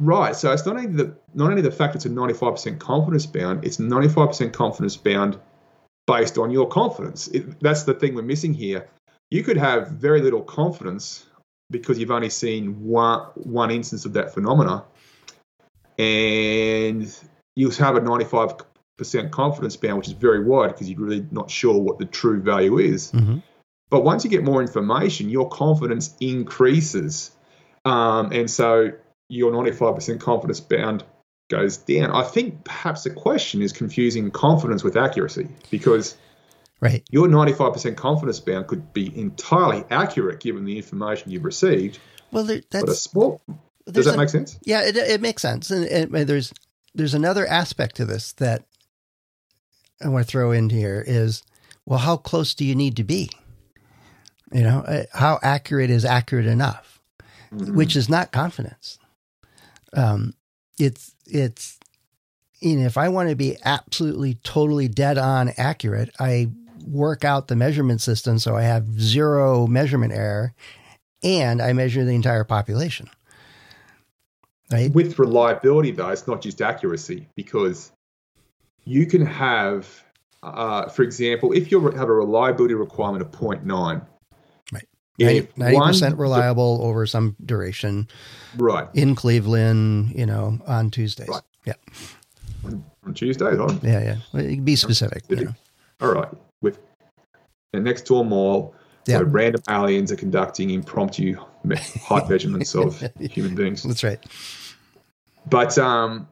Right. 0.00 0.36
So 0.36 0.52
it's 0.52 0.64
not 0.64 0.76
only 0.76 0.86
the 0.86 1.16
not 1.34 1.50
only 1.50 1.62
the 1.62 1.72
fact 1.72 1.96
it's 1.96 2.04
a 2.04 2.08
ninety 2.08 2.34
five 2.34 2.54
percent 2.54 2.78
confidence 2.78 3.26
bound, 3.26 3.64
it's 3.64 3.78
ninety 3.78 4.08
five 4.08 4.28
percent 4.28 4.52
confidence 4.52 4.96
bound 4.96 5.38
based 6.06 6.38
on 6.38 6.50
your 6.50 6.68
confidence. 6.68 7.28
It, 7.28 7.60
that's 7.60 7.82
the 7.82 7.94
thing 7.94 8.14
we're 8.14 8.22
missing 8.22 8.54
here. 8.54 8.88
You 9.30 9.42
could 9.42 9.56
have 9.56 9.88
very 9.88 10.22
little 10.22 10.40
confidence 10.42 11.26
because 11.70 11.98
you've 11.98 12.10
only 12.10 12.30
seen 12.30 12.84
one 12.84 13.20
one 13.34 13.70
instance 13.70 14.04
of 14.04 14.14
that 14.14 14.34
phenomena, 14.34 14.84
and 15.98 17.14
you 17.56 17.70
have 17.70 17.96
a 17.96 18.00
ninety 18.00 18.24
five 18.24 18.54
percent 18.96 19.30
confidence 19.30 19.76
bound, 19.76 19.98
which 19.98 20.08
is 20.08 20.14
very 20.14 20.44
wide 20.44 20.68
because 20.68 20.90
you're 20.90 21.00
really 21.00 21.26
not 21.30 21.50
sure 21.50 21.78
what 21.78 21.98
the 21.98 22.04
true 22.04 22.40
value 22.40 22.78
is. 22.78 23.12
Mhm. 23.12 23.42
But 23.90 24.04
once 24.04 24.24
you 24.24 24.30
get 24.30 24.44
more 24.44 24.60
information, 24.60 25.30
your 25.30 25.48
confidence 25.48 26.14
increases. 26.20 27.30
Um, 27.84 28.32
and 28.32 28.50
so 28.50 28.92
your 29.30 29.52
95% 29.52 30.20
confidence 30.20 30.60
bound 30.60 31.04
goes 31.48 31.78
down. 31.78 32.10
I 32.10 32.22
think 32.22 32.64
perhaps 32.64 33.04
the 33.04 33.10
question 33.10 33.62
is 33.62 33.72
confusing 33.72 34.30
confidence 34.30 34.84
with 34.84 34.96
accuracy 34.96 35.48
because 35.70 36.16
Right. 36.80 37.02
your 37.10 37.26
95% 37.26 37.96
confidence 37.96 38.38
bound 38.38 38.68
could 38.68 38.92
be 38.92 39.16
entirely 39.18 39.82
accurate 39.90 40.38
given 40.38 40.64
the 40.64 40.76
information 40.76 41.32
you've 41.32 41.44
received. 41.44 41.98
Well, 42.30 42.44
there, 42.44 42.62
But 42.70 42.88
a 42.88 42.94
small, 42.94 43.40
does 43.90 44.06
that 44.06 44.16
make 44.16 44.28
sense? 44.28 44.58
Yeah, 44.62 44.82
it, 44.82 44.96
it 44.96 45.20
makes 45.20 45.42
sense. 45.42 45.70
And, 45.70 45.86
and 45.86 46.28
there's 46.28 46.52
there's 46.94 47.14
another 47.14 47.46
aspect 47.46 47.96
to 47.96 48.04
this 48.04 48.32
that 48.34 48.64
I 50.02 50.08
want 50.08 50.26
to 50.26 50.30
throw 50.30 50.52
in 50.52 50.70
here 50.70 51.02
is, 51.06 51.42
well, 51.84 51.98
how 51.98 52.16
close 52.16 52.54
do 52.54 52.64
you 52.64 52.74
need 52.74 52.96
to 52.96 53.04
be? 53.04 53.30
You 54.52 54.62
know, 54.62 54.78
uh, 54.80 55.04
how 55.12 55.38
accurate 55.42 55.90
is 55.90 56.04
accurate 56.04 56.46
enough, 56.46 57.00
mm-hmm. 57.52 57.74
which 57.74 57.96
is 57.96 58.08
not 58.08 58.32
confidence. 58.32 58.98
Um, 59.92 60.34
it's 60.78 61.14
it's 61.26 61.78
you 62.60 62.76
know, 62.76 62.86
if 62.86 62.96
I 62.96 63.08
want 63.08 63.28
to 63.28 63.36
be 63.36 63.56
absolutely 63.64 64.34
totally 64.34 64.88
dead 64.88 65.18
on 65.18 65.52
accurate, 65.56 66.10
I 66.18 66.50
work 66.90 67.24
out 67.24 67.48
the 67.48 67.56
measurement 67.56 68.00
system 68.00 68.38
so 68.38 68.56
I 68.56 68.62
have 68.62 69.00
zero 69.00 69.66
measurement 69.66 70.12
error, 70.12 70.54
and 71.22 71.60
I 71.60 71.72
measure 71.72 72.04
the 72.04 72.14
entire 72.14 72.44
population. 72.44 73.08
Right. 74.70 74.92
With 74.92 75.18
reliability, 75.18 75.92
though, 75.92 76.10
it's 76.10 76.26
not 76.26 76.42
just 76.42 76.60
accuracy 76.60 77.26
because 77.36 77.90
you 78.84 79.06
can 79.06 79.24
have, 79.24 80.04
uh, 80.42 80.88
for 80.88 81.02
example, 81.02 81.52
if 81.52 81.70
you 81.70 81.80
have 81.90 82.08
a 82.08 82.12
reliability 82.12 82.74
requirement 82.74 83.22
of 83.22 83.30
0.9, 83.30 84.06
right, 84.72 85.56
90 85.56 85.78
percent 85.80 86.18
reliable 86.18 86.80
over 86.82 87.06
some 87.06 87.34
duration, 87.44 88.08
right, 88.56 88.88
in 88.92 89.14
Cleveland, 89.14 90.12
you 90.14 90.26
know, 90.26 90.58
on 90.66 90.90
Tuesdays, 90.90 91.28
right. 91.28 91.42
yeah, 91.64 91.74
on 92.64 93.14
Tuesdays, 93.14 93.58
on 93.58 93.80
yeah, 93.82 94.18
yeah, 94.34 94.56
be 94.56 94.76
specific. 94.76 95.22
You 95.30 95.44
know. 95.46 95.54
All 96.02 96.12
right, 96.12 96.28
next 97.72 98.06
to 98.06 98.16
a 98.16 98.24
mall, 98.24 98.74
yeah. 99.06 99.18
where 99.18 99.26
random 99.26 99.62
aliens 99.68 100.12
are 100.12 100.16
conducting 100.16 100.70
impromptu 100.70 101.36
height 102.02 102.28
measurements 102.28 102.74
of 102.74 103.00
human 103.20 103.54
beings. 103.54 103.82
That's 103.82 104.04
right. 104.04 104.24
But 105.46 105.78
um, 105.78 106.28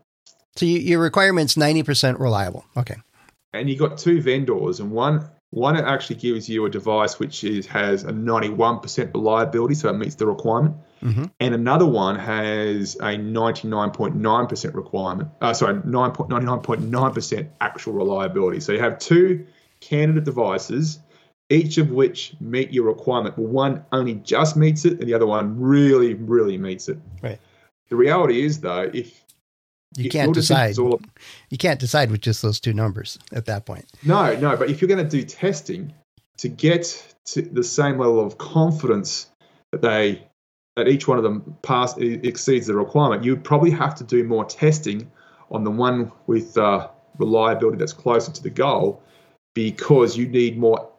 so 0.56 0.66
you, 0.66 0.78
your 0.78 1.00
requirement's 1.00 1.56
ninety 1.56 1.82
percent 1.82 2.20
reliable. 2.20 2.64
Okay. 2.76 2.96
And 3.52 3.70
you 3.70 3.76
got 3.76 3.98
two 3.98 4.20
vendors, 4.20 4.80
and 4.80 4.90
one 4.90 5.28
one 5.50 5.76
actually 5.76 6.16
gives 6.16 6.48
you 6.48 6.66
a 6.66 6.70
device 6.70 7.18
which 7.18 7.44
is, 7.44 7.66
has 7.66 8.02
a 8.04 8.12
ninety 8.12 8.50
one 8.50 8.80
percent 8.80 9.12
reliability, 9.14 9.74
so 9.74 9.88
it 9.88 9.94
meets 9.94 10.16
the 10.16 10.26
requirement. 10.26 10.76
Mm-hmm. 11.02 11.24
And 11.40 11.54
another 11.54 11.86
one 11.86 12.18
has 12.18 12.96
a 13.00 13.16
ninety 13.16 13.68
nine 13.68 13.90
point 13.90 14.16
nine 14.16 14.46
percent 14.46 14.74
requirement. 14.74 15.30
Uh, 15.40 15.54
sorry, 15.54 15.80
nine 15.84 16.10
point 16.12 16.30
nine 16.30 17.12
percent 17.12 17.50
actual 17.60 17.94
reliability. 17.94 18.60
So 18.60 18.72
you 18.72 18.80
have 18.80 18.98
two 18.98 19.46
candidate 19.80 20.24
devices 20.24 20.98
each 21.48 21.78
of 21.78 21.90
which 21.90 22.34
meet 22.40 22.72
your 22.72 22.84
requirement. 22.84 23.36
But 23.36 23.44
one 23.44 23.84
only 23.92 24.14
just 24.14 24.56
meets 24.56 24.84
it, 24.84 25.00
and 25.00 25.08
the 25.08 25.14
other 25.14 25.26
one 25.26 25.60
really, 25.60 26.14
really 26.14 26.58
meets 26.58 26.88
it. 26.88 26.98
Right. 27.22 27.38
The 27.88 27.96
reality 27.96 28.44
is, 28.44 28.60
though, 28.60 28.90
if 28.92 29.24
you 29.96 30.10
can't 30.10 30.34
decide, 30.34 30.78
all, 30.78 31.00
you 31.50 31.58
can't 31.58 31.80
decide 31.80 32.10
with 32.10 32.20
just 32.20 32.42
those 32.42 32.60
two 32.60 32.72
numbers 32.72 33.18
at 33.32 33.46
that 33.46 33.64
point. 33.64 33.86
No, 34.02 34.36
no. 34.36 34.56
But 34.56 34.70
if 34.70 34.80
you're 34.80 34.88
going 34.88 35.04
to 35.04 35.10
do 35.10 35.22
testing 35.22 35.92
to 36.38 36.48
get 36.48 37.14
to 37.26 37.42
the 37.42 37.64
same 37.64 37.98
level 37.98 38.20
of 38.20 38.38
confidence 38.38 39.30
that 39.72 39.82
they 39.82 40.26
that 40.76 40.88
each 40.88 41.08
one 41.08 41.16
of 41.16 41.24
them 41.24 41.56
pass 41.62 41.96
exceeds 41.96 42.66
the 42.66 42.74
requirement, 42.74 43.24
you 43.24 43.36
probably 43.36 43.70
have 43.70 43.94
to 43.94 44.04
do 44.04 44.22
more 44.24 44.44
testing 44.44 45.10
on 45.50 45.64
the 45.64 45.70
one 45.70 46.12
with 46.26 46.58
uh, 46.58 46.88
reliability 47.18 47.78
that's 47.78 47.94
closer 47.94 48.30
to 48.30 48.42
the 48.42 48.50
goal 48.50 49.02
because 49.54 50.18
you 50.18 50.28
need 50.28 50.58
more 50.58 50.90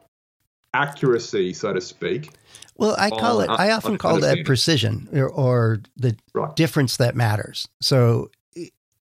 accuracy, 0.74 1.54
so 1.54 1.74
to 1.74 1.82
speak. 1.82 2.32
Well, 2.78 2.96
I 2.98 3.10
call 3.10 3.42
it, 3.42 3.50
I 3.50 3.72
often 3.72 3.98
call 3.98 4.20
that 4.20 4.46
precision 4.46 5.10
or, 5.12 5.28
or 5.28 5.80
the 5.96 6.16
right. 6.34 6.56
difference 6.56 6.98
that 6.98 7.16
matters. 7.16 7.68
So 7.82 8.30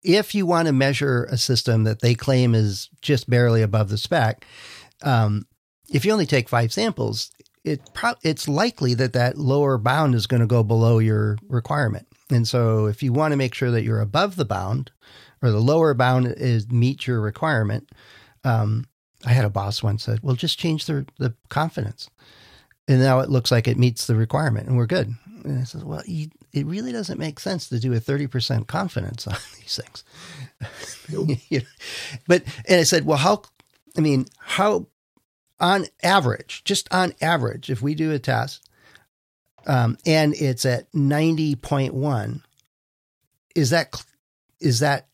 if 0.04 0.34
you 0.34 0.46
want 0.46 0.66
to 0.66 0.72
measure 0.72 1.24
a 1.24 1.36
system 1.36 1.84
that 1.84 2.00
they 2.00 2.14
claim 2.14 2.54
is 2.54 2.88
just 3.00 3.28
barely 3.28 3.62
above 3.62 3.88
the 3.88 3.98
spec, 3.98 4.46
um, 5.02 5.46
if 5.90 6.04
you 6.04 6.12
only 6.12 6.26
take 6.26 6.48
five 6.48 6.72
samples, 6.72 7.30
it 7.64 7.80
pro- 7.94 8.14
it's 8.22 8.46
likely 8.46 8.94
that 8.94 9.14
that 9.14 9.38
lower 9.38 9.78
bound 9.78 10.14
is 10.14 10.26
going 10.26 10.40
to 10.40 10.46
go 10.46 10.62
below 10.62 10.98
your 10.98 11.38
requirement. 11.48 12.06
And 12.30 12.46
so 12.46 12.86
if 12.86 13.02
you 13.02 13.12
want 13.12 13.32
to 13.32 13.36
make 13.36 13.54
sure 13.54 13.70
that 13.70 13.82
you're 13.82 14.00
above 14.00 14.36
the 14.36 14.44
bound 14.44 14.90
or 15.42 15.50
the 15.50 15.60
lower 15.60 15.94
bound 15.94 16.26
is 16.26 16.70
meet 16.70 17.06
your 17.06 17.20
requirement, 17.20 17.90
um, 18.44 18.84
I 19.26 19.32
had 19.32 19.44
a 19.44 19.50
boss 19.50 19.82
once 19.82 20.04
said, 20.04 20.20
"Well, 20.22 20.36
just 20.36 20.58
change 20.58 20.86
the 20.86 21.06
the 21.18 21.34
confidence," 21.48 22.10
and 22.88 23.00
now 23.00 23.20
it 23.20 23.30
looks 23.30 23.50
like 23.50 23.66
it 23.66 23.78
meets 23.78 24.06
the 24.06 24.14
requirement, 24.14 24.68
and 24.68 24.76
we're 24.76 24.86
good. 24.86 25.14
And 25.44 25.60
I 25.60 25.64
said, 25.64 25.84
"Well, 25.84 26.02
you, 26.06 26.30
it 26.52 26.66
really 26.66 26.92
doesn't 26.92 27.18
make 27.18 27.40
sense 27.40 27.68
to 27.68 27.78
do 27.78 27.92
a 27.92 28.00
thirty 28.00 28.26
percent 28.26 28.66
confidence 28.66 29.26
on 29.26 29.36
these 29.58 29.80
things." 29.80 30.04
Nope. 31.10 31.38
but 32.26 32.42
and 32.68 32.80
I 32.80 32.84
said, 32.84 33.06
"Well, 33.06 33.18
how? 33.18 33.42
I 33.96 34.00
mean, 34.00 34.26
how 34.38 34.88
on 35.60 35.86
average, 36.02 36.62
just 36.64 36.92
on 36.92 37.14
average, 37.20 37.70
if 37.70 37.80
we 37.80 37.94
do 37.94 38.10
a 38.12 38.18
test, 38.18 38.68
um, 39.66 39.96
and 40.04 40.34
it's 40.34 40.66
at 40.66 40.92
ninety 40.94 41.54
point 41.54 41.94
one, 41.94 42.42
is 43.54 43.70
that 43.70 44.04
is 44.60 44.80
that 44.80 45.08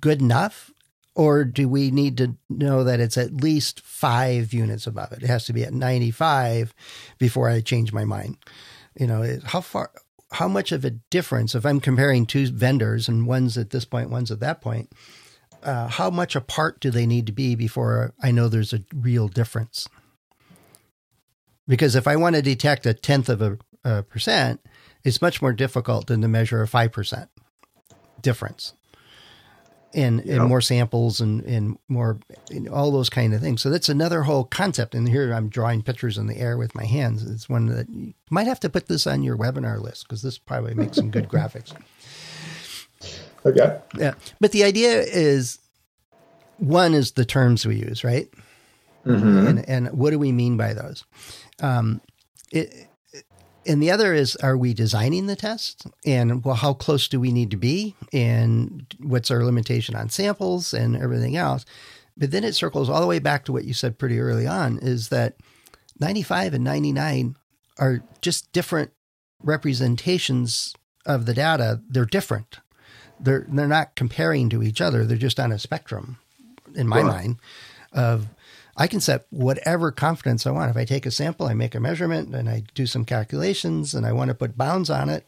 good 0.00 0.20
enough?" 0.20 0.70
Or 1.14 1.44
do 1.44 1.68
we 1.68 1.90
need 1.90 2.18
to 2.18 2.36
know 2.50 2.82
that 2.84 3.00
it's 3.00 3.16
at 3.16 3.34
least 3.34 3.80
five 3.80 4.52
units 4.52 4.86
above 4.86 5.12
it? 5.12 5.22
It 5.22 5.28
has 5.28 5.44
to 5.46 5.52
be 5.52 5.62
at 5.62 5.72
95 5.72 6.74
before 7.18 7.48
I 7.48 7.60
change 7.60 7.92
my 7.92 8.04
mind. 8.04 8.36
You 8.98 9.06
know, 9.06 9.38
how 9.44 9.60
far, 9.60 9.90
how 10.32 10.48
much 10.48 10.72
of 10.72 10.84
a 10.84 10.90
difference, 10.90 11.54
if 11.54 11.64
I'm 11.64 11.80
comparing 11.80 12.26
two 12.26 12.48
vendors 12.48 13.08
and 13.08 13.26
one's 13.26 13.56
at 13.56 13.70
this 13.70 13.84
point, 13.84 14.10
one's 14.10 14.32
at 14.32 14.40
that 14.40 14.60
point, 14.60 14.90
uh, 15.62 15.86
how 15.86 16.10
much 16.10 16.34
apart 16.34 16.80
do 16.80 16.90
they 16.90 17.06
need 17.06 17.26
to 17.26 17.32
be 17.32 17.54
before 17.54 18.12
I 18.20 18.32
know 18.32 18.48
there's 18.48 18.72
a 18.72 18.82
real 18.92 19.28
difference? 19.28 19.88
Because 21.66 21.94
if 21.94 22.08
I 22.08 22.16
want 22.16 22.34
to 22.34 22.42
detect 22.42 22.86
a 22.86 22.92
tenth 22.92 23.28
of 23.28 23.40
a, 23.40 23.58
a 23.84 24.02
percent, 24.02 24.60
it's 25.04 25.22
much 25.22 25.40
more 25.40 25.52
difficult 25.52 26.08
than 26.08 26.20
to 26.22 26.28
measure 26.28 26.62
a 26.62 26.66
5% 26.66 27.28
difference 28.20 28.74
and, 29.94 30.24
yep. 30.24 30.40
and 30.40 30.48
more 30.48 30.60
samples 30.60 31.20
and, 31.20 31.42
and 31.44 31.78
more 31.88 32.18
and 32.50 32.68
all 32.68 32.90
those 32.90 33.08
kind 33.08 33.32
of 33.32 33.40
things. 33.40 33.62
So 33.62 33.70
that's 33.70 33.88
another 33.88 34.22
whole 34.22 34.44
concept. 34.44 34.94
And 34.94 35.08
here 35.08 35.32
I'm 35.32 35.48
drawing 35.48 35.82
pictures 35.82 36.18
in 36.18 36.26
the 36.26 36.36
air 36.36 36.58
with 36.58 36.74
my 36.74 36.84
hands. 36.84 37.28
It's 37.28 37.48
one 37.48 37.66
that 37.66 37.88
you 37.88 38.14
might 38.30 38.46
have 38.46 38.60
to 38.60 38.68
put 38.68 38.86
this 38.86 39.06
on 39.06 39.22
your 39.22 39.36
webinar 39.36 39.80
list 39.80 40.06
because 40.06 40.22
this 40.22 40.38
probably 40.38 40.74
makes 40.74 40.96
some 40.96 41.10
good 41.10 41.28
graphics. 41.28 41.72
Okay. 43.46 43.78
Yeah. 43.96 44.14
But 44.40 44.52
the 44.52 44.64
idea 44.64 45.00
is 45.00 45.58
one 46.58 46.94
is 46.94 47.12
the 47.12 47.24
terms 47.24 47.66
we 47.66 47.76
use, 47.76 48.04
right? 48.04 48.28
Mm-hmm. 49.06 49.46
And, 49.46 49.68
and 49.68 49.92
what 49.92 50.10
do 50.10 50.18
we 50.18 50.32
mean 50.32 50.56
by 50.56 50.72
those? 50.72 51.04
Um, 51.60 52.00
it, 52.50 52.88
and 53.66 53.82
the 53.82 53.90
other 53.90 54.14
is 54.14 54.36
are 54.36 54.56
we 54.56 54.74
designing 54.74 55.26
the 55.26 55.36
test? 55.36 55.86
And 56.04 56.44
well 56.44 56.54
how 56.54 56.74
close 56.74 57.08
do 57.08 57.20
we 57.20 57.32
need 57.32 57.50
to 57.50 57.56
be? 57.56 57.94
And 58.12 58.86
what's 59.00 59.30
our 59.30 59.44
limitation 59.44 59.94
on 59.94 60.08
samples 60.08 60.74
and 60.74 60.96
everything 60.96 61.36
else? 61.36 61.64
But 62.16 62.30
then 62.30 62.44
it 62.44 62.54
circles 62.54 62.88
all 62.88 63.00
the 63.00 63.06
way 63.06 63.18
back 63.18 63.44
to 63.46 63.52
what 63.52 63.64
you 63.64 63.74
said 63.74 63.98
pretty 63.98 64.20
early 64.20 64.46
on 64.46 64.78
is 64.78 65.08
that 65.08 65.36
95 66.00 66.54
and 66.54 66.64
99 66.64 67.36
are 67.78 68.02
just 68.20 68.52
different 68.52 68.92
representations 69.42 70.74
of 71.06 71.26
the 71.26 71.34
data. 71.34 71.80
They're 71.88 72.04
different. 72.04 72.60
They're 73.20 73.46
they're 73.48 73.68
not 73.68 73.94
comparing 73.94 74.48
to 74.50 74.62
each 74.62 74.80
other. 74.80 75.04
They're 75.04 75.16
just 75.16 75.40
on 75.40 75.52
a 75.52 75.58
spectrum 75.58 76.18
in 76.74 76.88
my 76.88 77.02
right. 77.02 77.06
mind 77.06 77.36
of 77.92 78.26
I 78.76 78.86
can 78.86 79.00
set 79.00 79.26
whatever 79.30 79.92
confidence 79.92 80.46
I 80.46 80.50
want. 80.50 80.70
If 80.70 80.76
I 80.76 80.84
take 80.84 81.06
a 81.06 81.10
sample, 81.10 81.46
I 81.46 81.54
make 81.54 81.74
a 81.74 81.80
measurement 81.80 82.34
and 82.34 82.48
I 82.48 82.64
do 82.74 82.86
some 82.86 83.04
calculations 83.04 83.94
and 83.94 84.04
I 84.04 84.12
want 84.12 84.28
to 84.28 84.34
put 84.34 84.56
bounds 84.56 84.90
on 84.90 85.08
it, 85.08 85.26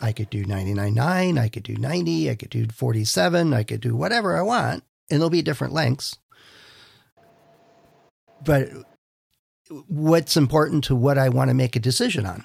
I 0.00 0.12
could 0.12 0.30
do 0.30 0.44
99.9, 0.44 1.38
I 1.38 1.48
could 1.48 1.62
do 1.62 1.76
90, 1.76 2.30
I 2.30 2.34
could 2.34 2.50
do 2.50 2.66
47, 2.66 3.54
I 3.54 3.62
could 3.62 3.80
do 3.80 3.96
whatever 3.96 4.36
I 4.36 4.42
want, 4.42 4.84
and 5.10 5.20
there'll 5.20 5.30
be 5.30 5.42
different 5.42 5.72
lengths. 5.72 6.18
But 8.44 8.68
what's 9.88 10.36
important 10.36 10.84
to 10.84 10.94
what 10.94 11.18
I 11.18 11.30
want 11.30 11.48
to 11.48 11.54
make 11.54 11.76
a 11.76 11.80
decision 11.80 12.26
on? 12.26 12.44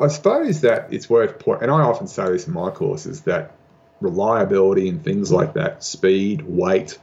I 0.00 0.08
suppose 0.08 0.62
that 0.62 0.92
it's 0.92 1.10
worth 1.10 1.38
pointing, 1.38 1.64
and 1.64 1.72
I 1.72 1.84
often 1.84 2.08
say 2.08 2.24
this 2.30 2.46
in 2.46 2.54
my 2.54 2.70
courses 2.70 3.22
that 3.22 3.54
reliability 4.00 4.88
and 4.88 5.04
things 5.04 5.30
like 5.30 5.54
that, 5.54 5.84
speed, 5.84 6.42
weight, 6.42 6.98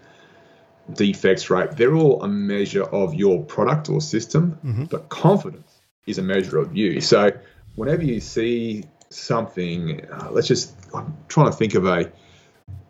defects 0.94 1.50
rate, 1.50 1.72
they're 1.72 1.96
all 1.96 2.24
a 2.24 2.28
measure 2.28 2.84
of 2.84 3.14
your 3.14 3.44
product 3.44 3.90
or 3.90 4.02
system, 4.02 4.58
mm-hmm. 4.64 4.84
but 4.86 5.10
confidence 5.10 5.82
is 6.06 6.18
a 6.18 6.24
measure 6.24 6.58
of 6.58 6.76
you. 6.76 7.02
So 7.02 7.32
whenever 7.76 8.04
you 8.04 8.20
see 8.20 8.86
something, 9.10 10.06
uh, 10.10 10.30
let's 10.32 10.48
just, 10.48 10.76
I'm 10.94 11.18
trying 11.28 11.52
to 11.52 11.56
think 11.56 11.76
of 11.76 11.86
a 11.86 12.12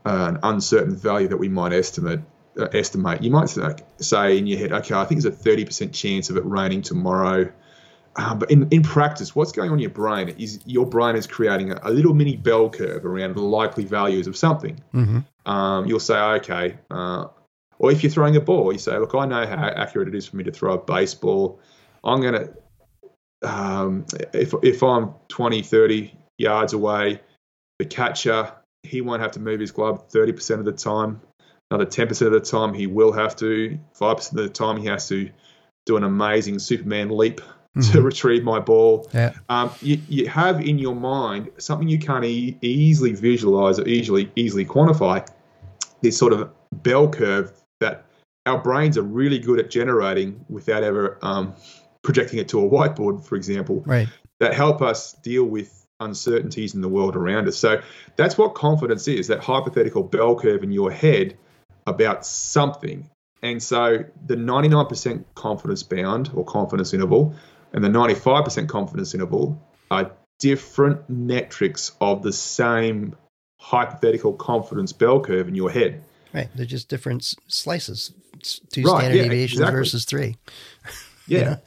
an 0.05 0.39
uncertain 0.43 0.95
value 0.95 1.27
that 1.27 1.37
we 1.37 1.49
might 1.49 1.73
estimate. 1.73 2.21
Uh, 2.57 2.67
estimate. 2.73 3.21
You 3.21 3.29
might 3.29 3.49
say, 3.49 3.75
say 3.97 4.37
in 4.39 4.47
your 4.47 4.57
head, 4.57 4.71
okay, 4.71 4.95
I 4.95 5.05
think 5.05 5.21
there's 5.21 5.31
a 5.31 5.37
30% 5.37 5.93
chance 5.93 6.31
of 6.31 6.37
it 6.37 6.45
raining 6.45 6.81
tomorrow. 6.81 7.51
Uh, 8.15 8.33
but 8.33 8.49
in, 8.49 8.67
in 8.71 8.81
practice, 8.81 9.35
what's 9.35 9.51
going 9.51 9.69
on 9.69 9.75
in 9.75 9.81
your 9.81 9.91
brain 9.91 10.29
is 10.29 10.59
your 10.65 10.87
brain 10.87 11.15
is 11.15 11.27
creating 11.27 11.71
a, 11.71 11.79
a 11.83 11.91
little 11.91 12.15
mini 12.15 12.35
bell 12.35 12.67
curve 12.67 13.05
around 13.05 13.35
the 13.35 13.43
likely 13.43 13.85
values 13.85 14.25
of 14.25 14.35
something. 14.35 14.81
Mm-hmm. 14.91 15.49
Um, 15.49 15.85
you'll 15.85 15.99
say, 15.99 16.17
okay, 16.17 16.77
uh, 16.89 17.27
Or 17.79 17.91
if 17.91 18.03
you're 18.03 18.11
throwing 18.11 18.35
a 18.35 18.41
ball, 18.41 18.71
you 18.71 18.79
say, 18.79 18.97
look, 18.97 19.13
I 19.13 19.25
know 19.25 19.45
how 19.45 19.67
accurate 19.67 20.07
it 20.07 20.15
is 20.15 20.27
for 20.27 20.37
me 20.37 20.43
to 20.45 20.51
throw 20.51 20.73
a 20.73 20.77
baseball. 20.77 21.59
I'm 22.03 22.21
going 22.21 22.33
to, 22.33 22.53
um, 23.47 24.05
if, 24.33 24.53
if 24.63 24.81
I'm 24.81 25.13
20, 25.27 25.61
30 25.61 26.13
yards 26.37 26.73
away, 26.73 27.21
the 27.79 27.85
catcher, 27.85 28.51
he 28.83 29.01
won't 29.01 29.21
have 29.21 29.31
to 29.33 29.39
move 29.39 29.59
his 29.59 29.71
glove 29.71 30.09
30% 30.09 30.59
of 30.59 30.65
the 30.65 30.71
time. 30.71 31.21
Another 31.69 31.85
10% 31.85 32.21
of 32.25 32.31
the 32.31 32.39
time, 32.39 32.73
he 32.73 32.87
will 32.87 33.11
have 33.11 33.35
to. 33.37 33.77
5% 33.99 34.31
of 34.31 34.37
the 34.37 34.49
time, 34.49 34.77
he 34.77 34.87
has 34.87 35.07
to 35.09 35.29
do 35.85 35.97
an 35.97 36.03
amazing 36.03 36.59
Superman 36.59 37.09
leap 37.09 37.41
mm-hmm. 37.77 37.91
to 37.91 38.01
retrieve 38.01 38.43
my 38.43 38.59
ball. 38.59 39.09
Yeah. 39.13 39.33
Um, 39.49 39.71
you, 39.81 39.99
you 40.07 40.27
have 40.27 40.61
in 40.61 40.79
your 40.79 40.95
mind 40.95 41.49
something 41.57 41.87
you 41.87 41.99
can't 41.99 42.25
e- 42.25 42.57
easily 42.61 43.13
visualize 43.13 43.79
or 43.79 43.87
easily 43.87 44.31
easily 44.35 44.65
quantify. 44.65 45.27
This 46.01 46.17
sort 46.17 46.33
of 46.33 46.49
bell 46.71 47.09
curve 47.09 47.51
that 47.79 48.05
our 48.45 48.57
brains 48.57 48.97
are 48.97 49.03
really 49.03 49.39
good 49.39 49.59
at 49.59 49.69
generating 49.69 50.45
without 50.49 50.83
ever 50.83 51.17
um, 51.21 51.55
projecting 52.01 52.39
it 52.39 52.49
to 52.49 52.59
a 52.59 52.69
whiteboard, 52.69 53.25
for 53.25 53.35
example. 53.35 53.83
Right. 53.85 54.07
That 54.39 54.53
help 54.53 54.81
us 54.81 55.13
deal 55.13 55.43
with 55.43 55.85
uncertainties 55.99 56.75
in 56.75 56.81
the 56.81 56.89
world 56.89 57.15
around 57.15 57.47
us. 57.47 57.57
So 57.57 57.81
that's 58.15 58.37
what 58.37 58.53
confidence 58.53 59.07
is 59.07 59.27
that 59.27 59.39
hypothetical 59.39 60.03
bell 60.03 60.39
curve 60.39 60.63
in 60.63 60.71
your 60.71 60.91
head 60.91 61.37
about 61.85 62.25
something. 62.25 63.09
And 63.41 63.61
so 63.61 64.05
the 64.25 64.35
99% 64.35 65.25
confidence 65.35 65.83
bound 65.83 66.31
or 66.33 66.45
confidence 66.45 66.93
interval 66.93 67.35
and 67.73 67.83
the 67.83 67.89
95% 67.89 68.67
confidence 68.69 69.13
interval 69.13 69.61
are 69.89 70.11
different 70.39 71.09
metrics 71.09 71.91
of 71.99 72.23
the 72.23 72.33
same 72.33 73.15
hypothetical 73.59 74.33
confidence 74.33 74.93
bell 74.93 75.19
curve 75.19 75.47
in 75.47 75.55
your 75.55 75.71
head. 75.71 76.03
Right. 76.33 76.49
They're 76.55 76.65
just 76.65 76.89
different 76.89 77.35
slices. 77.47 78.13
Two 78.71 78.83
right, 78.83 78.99
standard 78.99 79.17
yeah, 79.17 79.23
deviations 79.23 79.59
exactly. 79.59 79.79
versus 79.79 80.05
three. 80.05 80.37
Yeah. 81.29 81.39
you 81.39 81.45
know? 81.45 81.57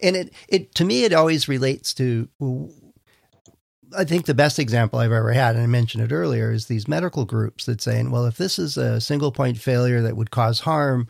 And 0.00 0.16
it, 0.16 0.32
it 0.48 0.74
to 0.76 0.84
me 0.84 1.02
it 1.02 1.12
always 1.12 1.48
relates 1.48 1.92
to 1.94 2.28
I 3.96 4.04
think 4.04 4.26
the 4.26 4.34
best 4.34 4.58
example 4.58 4.98
I've 4.98 5.12
ever 5.12 5.32
had, 5.32 5.54
and 5.54 5.64
I 5.64 5.66
mentioned 5.66 6.04
it 6.04 6.14
earlier, 6.14 6.52
is 6.52 6.66
these 6.66 6.88
medical 6.88 7.24
groups 7.24 7.64
that 7.66 7.80
saying, 7.80 8.10
well, 8.10 8.26
if 8.26 8.36
this 8.36 8.58
is 8.58 8.76
a 8.76 9.00
single 9.00 9.32
point 9.32 9.58
failure 9.58 10.02
that 10.02 10.16
would 10.16 10.30
cause 10.30 10.60
harm, 10.60 11.08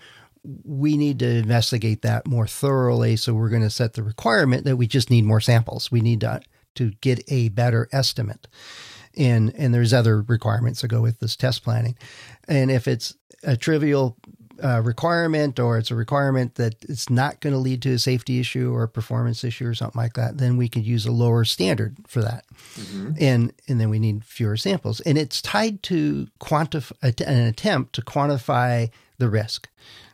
we 0.64 0.96
need 0.96 1.18
to 1.18 1.28
investigate 1.28 2.02
that 2.02 2.26
more 2.26 2.46
thoroughly. 2.46 3.16
So 3.16 3.34
we're 3.34 3.48
going 3.48 3.62
to 3.62 3.70
set 3.70 3.94
the 3.94 4.02
requirement 4.02 4.64
that 4.64 4.76
we 4.76 4.86
just 4.86 5.10
need 5.10 5.24
more 5.24 5.40
samples. 5.40 5.90
We 5.90 6.00
need 6.00 6.20
to, 6.20 6.40
to 6.76 6.92
get 7.00 7.20
a 7.28 7.48
better 7.48 7.88
estimate. 7.92 8.46
And, 9.18 9.52
and 9.56 9.74
there's 9.74 9.92
other 9.92 10.22
requirements 10.22 10.80
that 10.80 10.88
go 10.88 11.02
with 11.02 11.18
this 11.20 11.36
test 11.36 11.64
planning. 11.64 11.96
And 12.46 12.70
if 12.70 12.86
it's 12.86 13.14
a 13.42 13.56
trivial 13.56 14.16
uh, 14.62 14.82
requirement 14.82 15.58
or 15.58 15.78
it's 15.78 15.90
a 15.90 15.94
requirement 15.94 16.56
that 16.56 16.74
it's 16.88 17.08
not 17.08 17.40
going 17.40 17.52
to 17.52 17.58
lead 17.58 17.82
to 17.82 17.92
a 17.92 17.98
safety 17.98 18.40
issue 18.40 18.72
or 18.72 18.82
a 18.82 18.88
performance 18.88 19.44
issue 19.44 19.66
or 19.66 19.74
something 19.74 20.00
like 20.00 20.14
that, 20.14 20.38
then 20.38 20.56
we 20.56 20.68
could 20.68 20.86
use 20.86 21.06
a 21.06 21.12
lower 21.12 21.44
standard 21.44 21.96
for 22.06 22.22
that. 22.22 22.44
Mm-hmm. 22.74 23.12
And 23.20 23.52
and 23.68 23.80
then 23.80 23.90
we 23.90 23.98
need 23.98 24.24
fewer 24.24 24.56
samples. 24.56 25.00
And 25.00 25.16
it's 25.18 25.40
tied 25.40 25.82
to 25.84 26.28
quantify 26.40 27.20
an 27.20 27.46
attempt 27.46 27.94
to 27.94 28.02
quantify 28.02 28.90
the 29.18 29.28
risk. 29.28 29.68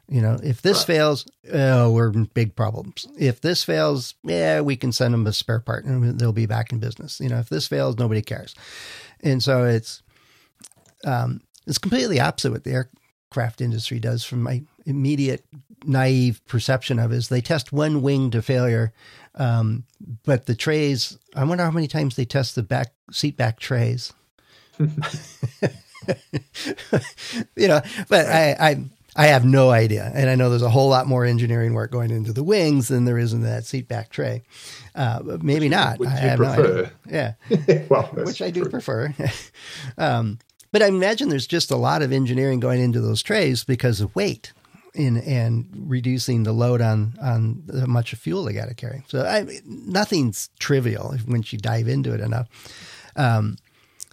You 0.08 0.20
know, 0.20 0.38
if 0.42 0.60
this 0.60 0.78
right. 0.80 0.86
fails, 0.86 1.26
oh, 1.52 1.90
we're 1.90 2.12
in 2.12 2.24
big 2.24 2.54
problems. 2.54 3.06
If 3.18 3.40
this 3.40 3.64
fails, 3.64 4.14
yeah, 4.22 4.60
we 4.60 4.76
can 4.76 4.92
send 4.92 5.14
them 5.14 5.26
a 5.26 5.32
spare 5.32 5.60
part 5.60 5.84
and 5.84 6.18
they'll 6.18 6.32
be 6.32 6.46
back 6.46 6.72
in 6.72 6.78
business. 6.78 7.20
You 7.20 7.30
know, 7.30 7.38
if 7.38 7.48
this 7.48 7.66
fails, 7.66 7.96
nobody 7.96 8.20
cares. 8.20 8.54
And 9.22 9.42
so 9.42 9.64
it's 9.64 10.02
um, 11.04 11.40
it's 11.66 11.78
completely 11.78 12.20
opposite 12.20 12.52
what 12.52 12.64
the 12.64 12.72
aircraft 12.72 13.62
industry 13.62 13.98
does 13.98 14.24
from 14.24 14.42
my 14.42 14.62
immediate 14.84 15.44
naive 15.86 16.40
perception 16.46 16.98
of 16.98 17.12
is 17.12 17.28
they 17.28 17.40
test 17.40 17.72
one 17.72 18.02
wing 18.02 18.30
to 18.30 18.42
failure. 18.42 18.92
Um, 19.34 19.84
but 20.24 20.46
the 20.46 20.54
trays, 20.54 21.18
I 21.34 21.44
wonder 21.44 21.64
how 21.64 21.70
many 21.70 21.88
times 21.88 22.16
they 22.16 22.26
test 22.26 22.54
the 22.54 22.62
back 22.62 22.92
seat 23.10 23.36
back 23.36 23.58
trays. 23.58 24.12
you 27.56 27.68
know, 27.68 27.80
but 28.08 28.26
I, 28.26 28.56
I 28.58 28.84
I 29.16 29.26
have 29.26 29.44
no 29.44 29.70
idea. 29.70 30.10
And 30.14 30.28
I 30.28 30.34
know 30.34 30.50
there's 30.50 30.62
a 30.62 30.70
whole 30.70 30.88
lot 30.88 31.06
more 31.06 31.24
engineering 31.24 31.74
work 31.74 31.92
going 31.92 32.10
into 32.10 32.32
the 32.32 32.42
wings 32.42 32.88
than 32.88 33.04
there 33.04 33.18
is 33.18 33.32
in 33.32 33.42
that 33.42 33.64
seat 33.64 33.88
back 33.88 34.10
tray. 34.10 34.42
Uh, 34.94 35.38
maybe 35.42 35.68
not. 35.68 35.98
Which 35.98 36.08
I 36.08 36.16
have 36.16 36.38
prefer. 36.38 36.62
no 36.62 36.78
idea. 36.78 37.36
Yeah. 37.48 37.84
well, 37.88 38.02
which 38.14 38.42
I 38.42 38.50
do 38.50 38.62
true. 38.62 38.70
prefer. 38.70 39.14
um, 39.98 40.38
but 40.72 40.82
I 40.82 40.88
imagine 40.88 41.28
there's 41.28 41.46
just 41.46 41.70
a 41.70 41.76
lot 41.76 42.02
of 42.02 42.12
engineering 42.12 42.58
going 42.58 42.80
into 42.80 43.00
those 43.00 43.22
trays 43.22 43.62
because 43.62 44.00
of 44.00 44.14
weight 44.16 44.52
in, 44.94 45.18
and 45.18 45.68
reducing 45.72 46.42
the 46.42 46.52
load 46.52 46.80
on, 46.80 47.14
on 47.22 47.62
how 47.78 47.86
much 47.86 48.14
fuel 48.14 48.44
they 48.44 48.52
got 48.52 48.68
to 48.68 48.74
carry. 48.74 49.04
So 49.08 49.24
I, 49.24 49.46
nothing's 49.64 50.50
trivial 50.58 51.14
once 51.28 51.52
you 51.52 51.58
dive 51.58 51.86
into 51.86 52.12
it 52.12 52.20
enough. 52.20 52.48
Um, 53.14 53.56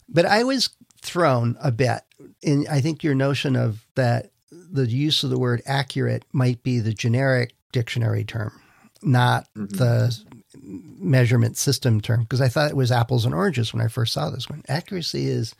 but 0.08 0.26
I 0.26 0.44
was 0.44 0.70
thrown 1.02 1.58
a 1.62 1.72
bit 1.72 2.02
in, 2.42 2.68
I 2.70 2.82
think 2.82 3.04
your 3.04 3.16
notion 3.16 3.56
of 3.56 3.86
that 3.96 4.31
the 4.72 4.88
use 4.88 5.24
of 5.24 5.30
the 5.30 5.40
word 5.40 5.62
accurate 5.66 6.24
might 6.32 6.64
be 6.64 6.80
the 6.80 6.94
generic 6.94 7.54
dictionary 7.72 8.24
term, 8.24 8.60
not 9.02 9.48
mm-hmm. 9.56 9.66
the 9.76 10.18
measurement 10.64 11.58
system 11.58 12.02
term. 12.02 12.22
Because 12.22 12.42
I 12.42 12.50
thought 12.50 12.70
it 12.70 12.78
was 12.78 12.92
apples 12.92 13.26
and 13.26 13.34
oranges 13.34 13.74
when 13.74 13.84
I 13.84 13.88
first 13.88 14.14
saw 14.14 14.30
this 14.30 14.50
one. 14.50 14.64
Accuracy 14.68 15.28
is 15.28 15.56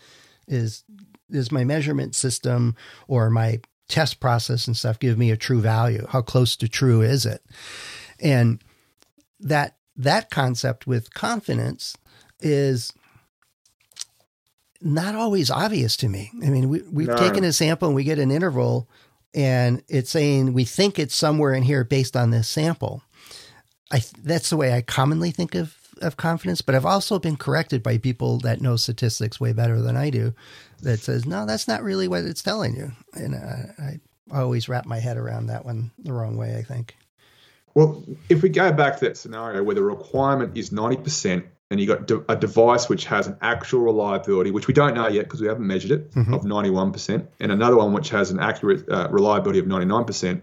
is 0.48 0.84
is 1.30 1.52
my 1.52 1.64
measurement 1.64 2.16
system 2.16 2.76
or 3.08 3.30
my 3.30 3.60
test 3.88 4.20
process 4.20 4.68
and 4.68 4.76
stuff 4.76 5.00
give 5.00 5.18
me 5.18 5.32
a 5.32 5.38
true 5.38 5.62
value. 5.62 6.06
How 6.10 6.22
close 6.22 6.56
to 6.58 6.68
true 6.68 7.02
is 7.02 7.26
it? 7.26 7.44
And 8.20 8.64
that 9.40 9.76
that 9.98 10.30
concept 10.30 10.88
with 10.88 11.14
confidence 11.14 11.98
is 12.40 12.94
not 14.82 15.16
always 15.16 15.50
obvious 15.52 15.96
to 15.98 16.10
me. 16.10 16.32
I 16.44 16.50
mean, 16.50 16.70
we, 16.70 16.82
we've 16.84 17.08
no. 17.08 17.18
taken 17.18 17.44
a 17.44 17.54
sample 17.54 17.88
and 17.88 17.96
we 17.96 18.04
get 18.04 18.20
an 18.20 18.32
interval 18.32 18.90
and 19.34 19.84
it's 19.88 20.10
saying 20.10 20.54
we 20.54 20.66
think 20.66 21.00
it's 21.00 21.16
somewhere 21.16 21.54
in 21.54 21.64
here 21.64 21.84
based 21.84 22.18
on 22.18 22.32
this 22.32 22.50
sample. 22.50 23.04
I, 23.92 24.02
that's 24.24 24.50
the 24.50 24.58
way 24.58 24.74
I 24.74 24.82
commonly 24.82 25.32
think 25.32 25.56
of, 25.56 25.76
of 26.02 26.18
confidence, 26.18 26.62
but 26.62 26.76
I've 26.76 26.86
also 26.86 27.20
been 27.20 27.38
corrected 27.38 27.84
by 27.84 27.98
people 27.98 28.40
that 28.40 28.62
know 28.62 28.76
statistics 28.76 29.40
way 29.40 29.54
better 29.54 29.82
than 29.82 29.96
I 29.96 30.10
do 30.10 30.34
that 30.82 31.00
says, 31.00 31.26
no, 31.26 31.46
that's 31.46 31.68
not 31.68 31.84
really 31.84 32.08
what 32.08 32.24
it's 32.24 32.42
telling 32.42 32.76
you. 32.76 32.92
And 33.14 33.36
uh, 33.36 33.82
I 33.82 34.00
always 34.34 34.68
wrap 34.68 34.86
my 34.86 35.00
head 35.00 35.18
around 35.18 35.48
that 35.48 35.66
one 35.66 35.92
the 36.00 36.14
wrong 36.14 36.38
way, 36.38 36.58
I 36.58 36.64
think. 36.64 36.96
Well, 37.74 38.04
if 38.30 38.42
we 38.42 38.50
go 38.50 38.72
back 38.72 39.00
to 39.00 39.06
that 39.06 39.18
scenario 39.18 39.64
where 39.64 39.76
the 39.76 39.84
requirement 39.84 40.58
is 40.58 40.72
90% 40.72 41.46
and 41.72 41.80
you've 41.80 42.06
got 42.06 42.26
a 42.28 42.36
device 42.36 42.90
which 42.90 43.06
has 43.06 43.28
an 43.28 43.38
actual 43.42 43.80
reliability, 43.80 44.52
which 44.52 44.68
we 44.68 44.74
don't 44.74 44.94
know 44.94 45.08
yet 45.08 45.24
because 45.24 45.40
we 45.40 45.48
haven't 45.48 45.66
measured 45.66 45.92
it, 45.92 46.12
mm-hmm. 46.12 46.34
of 46.34 46.42
91%, 46.42 47.26
and 47.40 47.52
another 47.52 47.78
one 47.78 47.94
which 47.94 48.10
has 48.10 48.30
an 48.30 48.40
accurate 48.40 48.88
uh, 48.90 49.08
reliability 49.10 49.58
of 49.58 49.66
99%, 49.66 50.42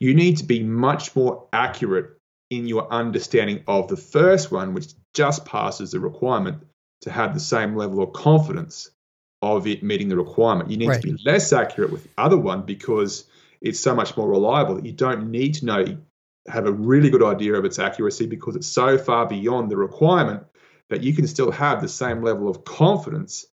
you 0.00 0.12
need 0.12 0.38
to 0.38 0.44
be 0.44 0.64
much 0.64 1.14
more 1.14 1.46
accurate 1.52 2.18
in 2.50 2.66
your 2.66 2.92
understanding 2.92 3.62
of 3.68 3.86
the 3.86 3.96
first 3.96 4.50
one, 4.50 4.74
which 4.74 4.88
just 5.14 5.44
passes 5.44 5.92
the 5.92 6.00
requirement, 6.00 6.66
to 7.02 7.10
have 7.10 7.32
the 7.32 7.40
same 7.40 7.76
level 7.76 8.02
of 8.02 8.12
confidence 8.12 8.90
of 9.42 9.68
it 9.68 9.84
meeting 9.84 10.08
the 10.08 10.16
requirement. 10.16 10.68
You 10.70 10.78
need 10.78 10.88
right. 10.88 11.00
to 11.00 11.12
be 11.12 11.22
less 11.24 11.52
accurate 11.52 11.92
with 11.92 12.02
the 12.02 12.10
other 12.18 12.36
one 12.36 12.62
because 12.62 13.24
it's 13.60 13.78
so 13.78 13.94
much 13.94 14.16
more 14.16 14.28
reliable 14.28 14.74
that 14.74 14.86
you 14.86 14.92
don't 14.92 15.30
need 15.30 15.54
to 15.54 15.66
know 15.66 15.96
have 16.48 16.66
a 16.66 16.72
really 16.72 17.10
good 17.10 17.22
idea 17.22 17.54
of 17.54 17.64
its 17.64 17.78
accuracy 17.78 18.26
because 18.26 18.56
it's 18.56 18.68
so 18.68 18.96
far 18.98 19.26
beyond 19.26 19.70
the 19.70 19.76
requirement 19.76 20.44
that 20.90 21.02
you 21.02 21.14
can 21.14 21.26
still 21.26 21.50
have 21.50 21.80
the 21.80 21.88
same 21.88 22.22
level 22.22 22.48
of 22.48 22.64
confidence 22.64 23.46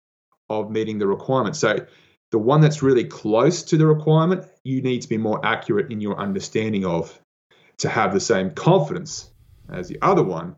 of 0.49 0.71
meeting 0.71 0.99
the 0.99 1.07
requirement. 1.07 1.57
So 1.57 1.87
the 2.31 2.39
one 2.39 2.61
that's 2.61 2.83
really 2.83 3.05
close 3.05 3.63
to 3.65 3.77
the 3.77 3.87
requirement, 3.87 4.45
you 4.65 4.83
need 4.83 5.03
to 5.03 5.09
be 5.09 5.19
more 5.19 5.45
accurate 5.45 5.91
in 5.91 6.01
your 6.01 6.19
understanding 6.19 6.85
of 6.85 7.19
to 7.79 7.89
have 7.89 8.13
the 8.13 8.21
same 8.21 8.51
confidence 8.51 9.31
as 9.69 9.89
the 9.89 9.99
other 10.03 10.23
one, 10.23 10.57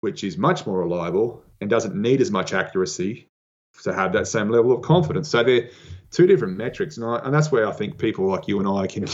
which 0.00 0.24
is 0.24 0.36
much 0.36 0.66
more 0.66 0.78
reliable 0.78 1.42
and 1.60 1.70
doesn't 1.70 1.94
need 1.94 2.20
as 2.20 2.30
much 2.30 2.52
accuracy 2.52 3.28
to 3.82 3.94
have 3.94 4.12
that 4.12 4.26
same 4.26 4.50
level 4.50 4.72
of 4.72 4.82
confidence. 4.82 5.28
So 5.28 5.42
they're 5.42 5.70
two 6.10 6.26
different 6.26 6.56
metrics, 6.56 6.96
and, 6.96 7.06
I, 7.06 7.20
and 7.24 7.32
that's 7.32 7.52
where 7.52 7.68
I 7.68 7.72
think 7.72 7.98
people 7.98 8.26
like 8.26 8.48
you 8.48 8.58
and 8.58 8.68
I 8.68 8.86
can 8.86 9.06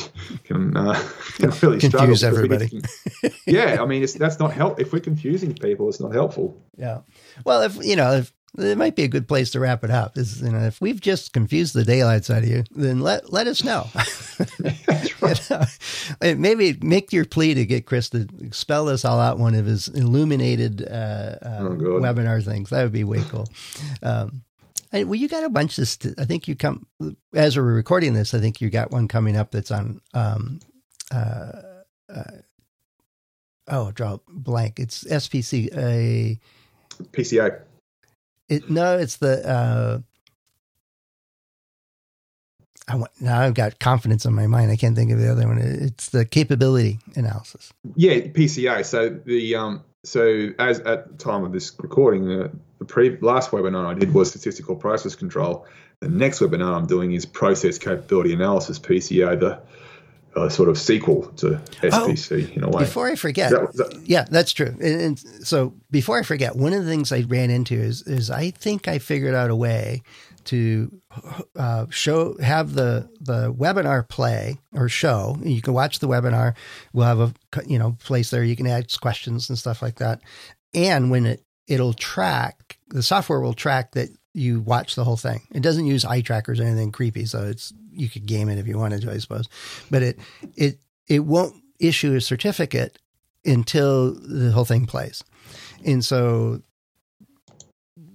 can, 0.45 0.77
uh, 0.77 0.95
can 1.35 1.51
really 1.63 1.79
confuse 1.79 2.25
everybody. 2.25 2.69
Can, 2.69 2.83
yeah, 3.47 3.83
I 3.83 3.87
mean, 3.87 4.03
it's, 4.03 4.15
that's 4.15 4.39
not 4.39 4.53
help. 4.53 4.81
If 4.81 4.93
we're 4.93 5.01
confusing 5.01 5.55
people, 5.55 5.89
it's 5.89 6.01
not 6.01 6.13
helpful. 6.13 6.61
Yeah. 6.77 7.01
Well, 7.45 7.63
if 7.63 7.77
you 7.85 7.97
know, 7.97 8.13
if 8.13 8.33
it 8.59 8.79
might 8.79 8.97
be 8.97 9.03
a 9.03 9.09
good 9.09 9.29
place 9.29 9.51
to 9.51 9.61
wrap 9.61 9.85
it 9.85 9.91
up. 9.91 10.17
Is 10.17 10.41
you 10.41 10.51
know, 10.51 10.61
if 10.61 10.81
we've 10.81 11.01
just 11.01 11.33
confused 11.33 11.75
the 11.75 11.85
daylights 11.85 12.31
out 12.31 12.43
of 12.43 12.49
you, 12.49 12.65
then 12.71 13.01
let 13.01 13.33
let 13.33 13.47
us 13.47 13.63
know. 13.63 13.87
right. 15.21 15.51
you 15.51 15.57
know? 15.57 16.35
Maybe 16.37 16.79
make 16.81 17.13
your 17.13 17.25
plea 17.25 17.55
to 17.55 17.67
get 17.67 17.87
Chris 17.87 18.11
to 18.11 18.27
spell 18.53 18.87
this 18.87 19.05
all 19.05 19.21
out 19.21 19.39
one 19.39 19.55
of 19.55 19.67
his 19.67 19.89
illuminated 19.89 20.83
uh, 20.83 21.37
uh, 21.43 21.59
oh, 21.61 21.77
webinar 21.77 22.43
things. 22.45 22.71
That 22.71 22.83
would 22.83 22.93
be 22.93 23.05
way 23.05 23.23
cool. 23.29 23.49
Um, 24.03 24.43
I, 24.93 25.05
well, 25.05 25.17
you 25.17 25.29
got 25.29 25.45
a 25.45 25.49
bunch 25.49 25.79
of. 25.79 25.89
St- 25.89 26.19
I 26.19 26.25
think 26.25 26.49
you 26.49 26.57
come 26.57 26.87
as 27.35 27.57
we're 27.57 27.63
recording 27.63 28.15
this. 28.15 28.35
I 28.35 28.39
think 28.39 28.61
you 28.61 28.71
got 28.71 28.91
one 28.91 29.09
coming 29.09 29.37
up 29.37 29.51
that's 29.51 29.71
on. 29.71 30.01
Um, 30.15 30.61
uh, 31.13 31.63
uh, 32.09 32.31
oh, 33.69 33.91
draw 33.93 34.19
blank. 34.29 34.79
It's 34.79 35.05
SPC. 35.05 35.77
A 35.77 36.39
PCA. 37.13 37.63
It 38.49 38.71
no, 38.71 38.99
it's 38.99 39.17
the. 39.17 39.49
Uh, 39.49 39.99
I 42.89 42.95
want, 42.95 43.11
now 43.21 43.41
I've 43.41 43.55
got 43.55 43.81
confidence 43.81 44.25
in 44.25 44.33
my 44.35 44.47
mind. 44.47 44.71
I 44.71 44.77
can't 44.77 44.95
think 44.95 45.11
of 45.11 45.19
the 45.19 45.31
other 45.31 45.47
one. 45.47 45.59
It's 45.59 46.11
the 46.11 46.25
capability 46.25 47.01
analysis. 47.17 47.73
Yeah, 47.97 48.15
PCA. 48.21 48.85
So 48.85 49.09
the 49.09 49.57
um, 49.57 49.83
so 50.07 50.51
as 50.59 50.81
at 50.81 51.09
the 51.09 51.15
time 51.19 51.45
of 51.45 51.53
this 51.53 51.73
recording, 51.81 52.31
uh, 52.31 52.49
the 52.79 52.85
pre 52.85 53.19
last 53.19 53.51
webinar 53.51 53.87
I 53.87 53.95
did 53.95 54.15
was 54.15 54.31
statistical 54.31 54.77
process 54.77 55.15
control. 55.15 55.67
The 56.01 56.09
next 56.09 56.41
webinar 56.41 56.77
I'm 56.77 56.87
doing 56.87 57.13
is 57.13 57.27
process 57.27 57.79
capability 57.79 58.33
analysis, 58.33 58.79
PCA, 58.79 59.39
the 59.41 59.61
uh, 60.37 60.49
sort 60.49 60.69
of 60.69 60.79
sequel 60.79 61.23
to 61.37 61.61
SPC 61.81 62.51
oh, 62.51 62.55
in 62.55 62.65
a 62.65 62.69
way. 62.69 62.81
Before 62.81 63.09
I 63.09 63.15
forget, 63.15 63.51
that, 63.51 63.73
that, 63.75 64.03
yeah, 64.05 64.27
that's 64.31 64.53
true. 64.53 64.77
And, 64.81 65.01
and, 65.01 65.19
so 65.19 65.75
before 65.91 66.19
I 66.19 66.23
forget, 66.23 66.57
one 66.57 66.73
of 66.73 66.85
the 66.85 66.91
things 66.91 67.11
I 67.11 67.21
ran 67.21 67.51
into 67.51 67.75
is 67.75 68.03
is 68.03 68.31
I 68.31 68.51
think 68.51 68.87
I 68.87 68.99
figured 68.99 69.35
out 69.35 69.51
a 69.51 69.57
way 69.57 70.03
to 70.45 71.01
uh, 71.57 71.87
show 71.89 72.37
have 72.39 72.75
the 72.75 73.09
the 73.21 73.53
webinar 73.53 74.07
play 74.09 74.59
or 74.73 74.89
show. 74.89 75.39
You 75.43 75.63
can 75.63 75.73
watch 75.73 76.01
the 76.01 76.09
webinar. 76.09 76.55
We'll 76.93 77.07
have 77.07 77.21
a 77.21 77.33
you 77.67 77.79
know 77.79 77.97
place 78.05 78.31
there 78.31 78.45
you 78.45 78.57
can 78.57 78.67
ask 78.67 79.01
questions 79.01 79.49
and 79.49 79.59
stuff 79.59 79.81
like 79.81 79.97
that. 79.97 80.21
And 80.75 81.11
when 81.11 81.25
it 81.27 81.43
it'll 81.67 81.95
track 81.95 82.79
the 82.89 83.03
software 83.03 83.41
will 83.41 83.55
track 83.55 83.93
that 83.93 84.11
you 84.33 84.61
watch 84.61 84.95
the 84.95 85.05
whole 85.05 85.17
thing. 85.17 85.41
It 85.51 85.63
doesn't 85.63 85.87
use 85.87 86.05
eye 86.05 86.21
trackers 86.21 86.61
or 86.61 86.65
anything 86.65 86.93
creepy, 86.93 87.25
so 87.25 87.45
it's 87.45 87.73
you 87.97 88.09
could 88.09 88.27
game 88.27 88.49
it 88.49 88.59
if 88.59 88.67
you 88.67 88.79
wanted 88.79 89.03
to, 89.03 89.13
I 89.13 89.19
suppose. 89.19 89.49
But 89.91 90.03
it 90.03 90.19
it 90.57 90.79
it 91.09 91.21
won't 91.21 91.55
issue 91.79 92.15
a 92.15 92.21
certificate 92.21 92.99
until 93.45 94.15
the 94.15 94.53
whole 94.53 94.65
thing 94.65 94.87
plays. 94.87 95.23
And 95.85 96.05
so 96.05 96.63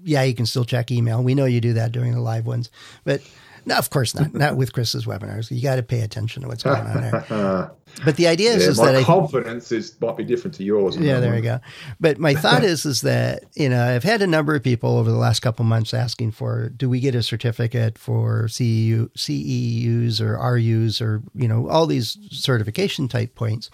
yeah, 0.04 0.24
you 0.24 0.34
can 0.34 0.46
still 0.46 0.66
check 0.66 0.92
email. 0.92 1.24
We 1.24 1.36
know 1.36 1.46
you 1.46 1.62
do 1.62 1.74
that 1.74 1.92
during 1.92 2.14
the 2.14 2.22
live 2.22 2.46
ones, 2.46 2.70
but 3.04 3.22
no, 3.66 3.78
of 3.78 3.90
course 3.90 4.16
not. 4.16 4.34
Not 4.34 4.56
with 4.56 4.74
Chris's 4.74 5.06
webinars. 5.06 5.52
You 5.52 5.62
got 5.62 5.76
to 5.76 5.84
pay 5.84 6.02
attention 6.02 6.42
to 6.42 6.48
what's 6.48 6.64
going 6.64 6.86
on 6.86 7.02
there. 7.02 7.72
But 8.06 8.16
the 8.16 8.28
idea 8.28 8.52
is, 8.52 8.64
yeah, 8.64 8.70
is 8.70 8.80
my 8.80 8.92
that 8.94 9.04
confidence 9.04 9.70
I, 9.70 9.76
is 9.76 10.00
might 10.00 10.16
be 10.16 10.24
different 10.24 10.56
to 10.56 10.64
yours. 10.64 10.96
Yeah, 10.96 11.20
there 11.20 11.36
you 11.36 11.42
go. 11.42 11.60
But 12.00 12.20
my 12.20 12.34
thought 12.44 12.64
is, 12.64 12.86
is 12.86 13.02
that 13.02 13.44
you 13.54 13.68
know 13.68 13.84
I've 13.84 14.04
had 14.04 14.22
a 14.22 14.28
number 14.28 14.56
of 14.56 14.64
people 14.64 14.98
over 14.98 15.12
the 15.12 15.18
last 15.18 15.42
couple 15.42 15.66
months 15.66 15.94
asking 15.94 16.32
for, 16.32 16.70
do 16.70 16.90
we 16.90 17.02
get 17.02 17.16
a 17.16 17.22
certificate 17.22 17.98
for 17.98 18.46
CEU, 18.46 19.10
CEUs 19.12 20.22
or 20.22 20.38
RUs 20.38 21.02
or 21.02 21.22
you 21.36 21.50
know 21.50 21.68
all 21.68 21.86
these 21.86 22.18
certification 22.32 23.10
type 23.10 23.36
points. 23.36 23.70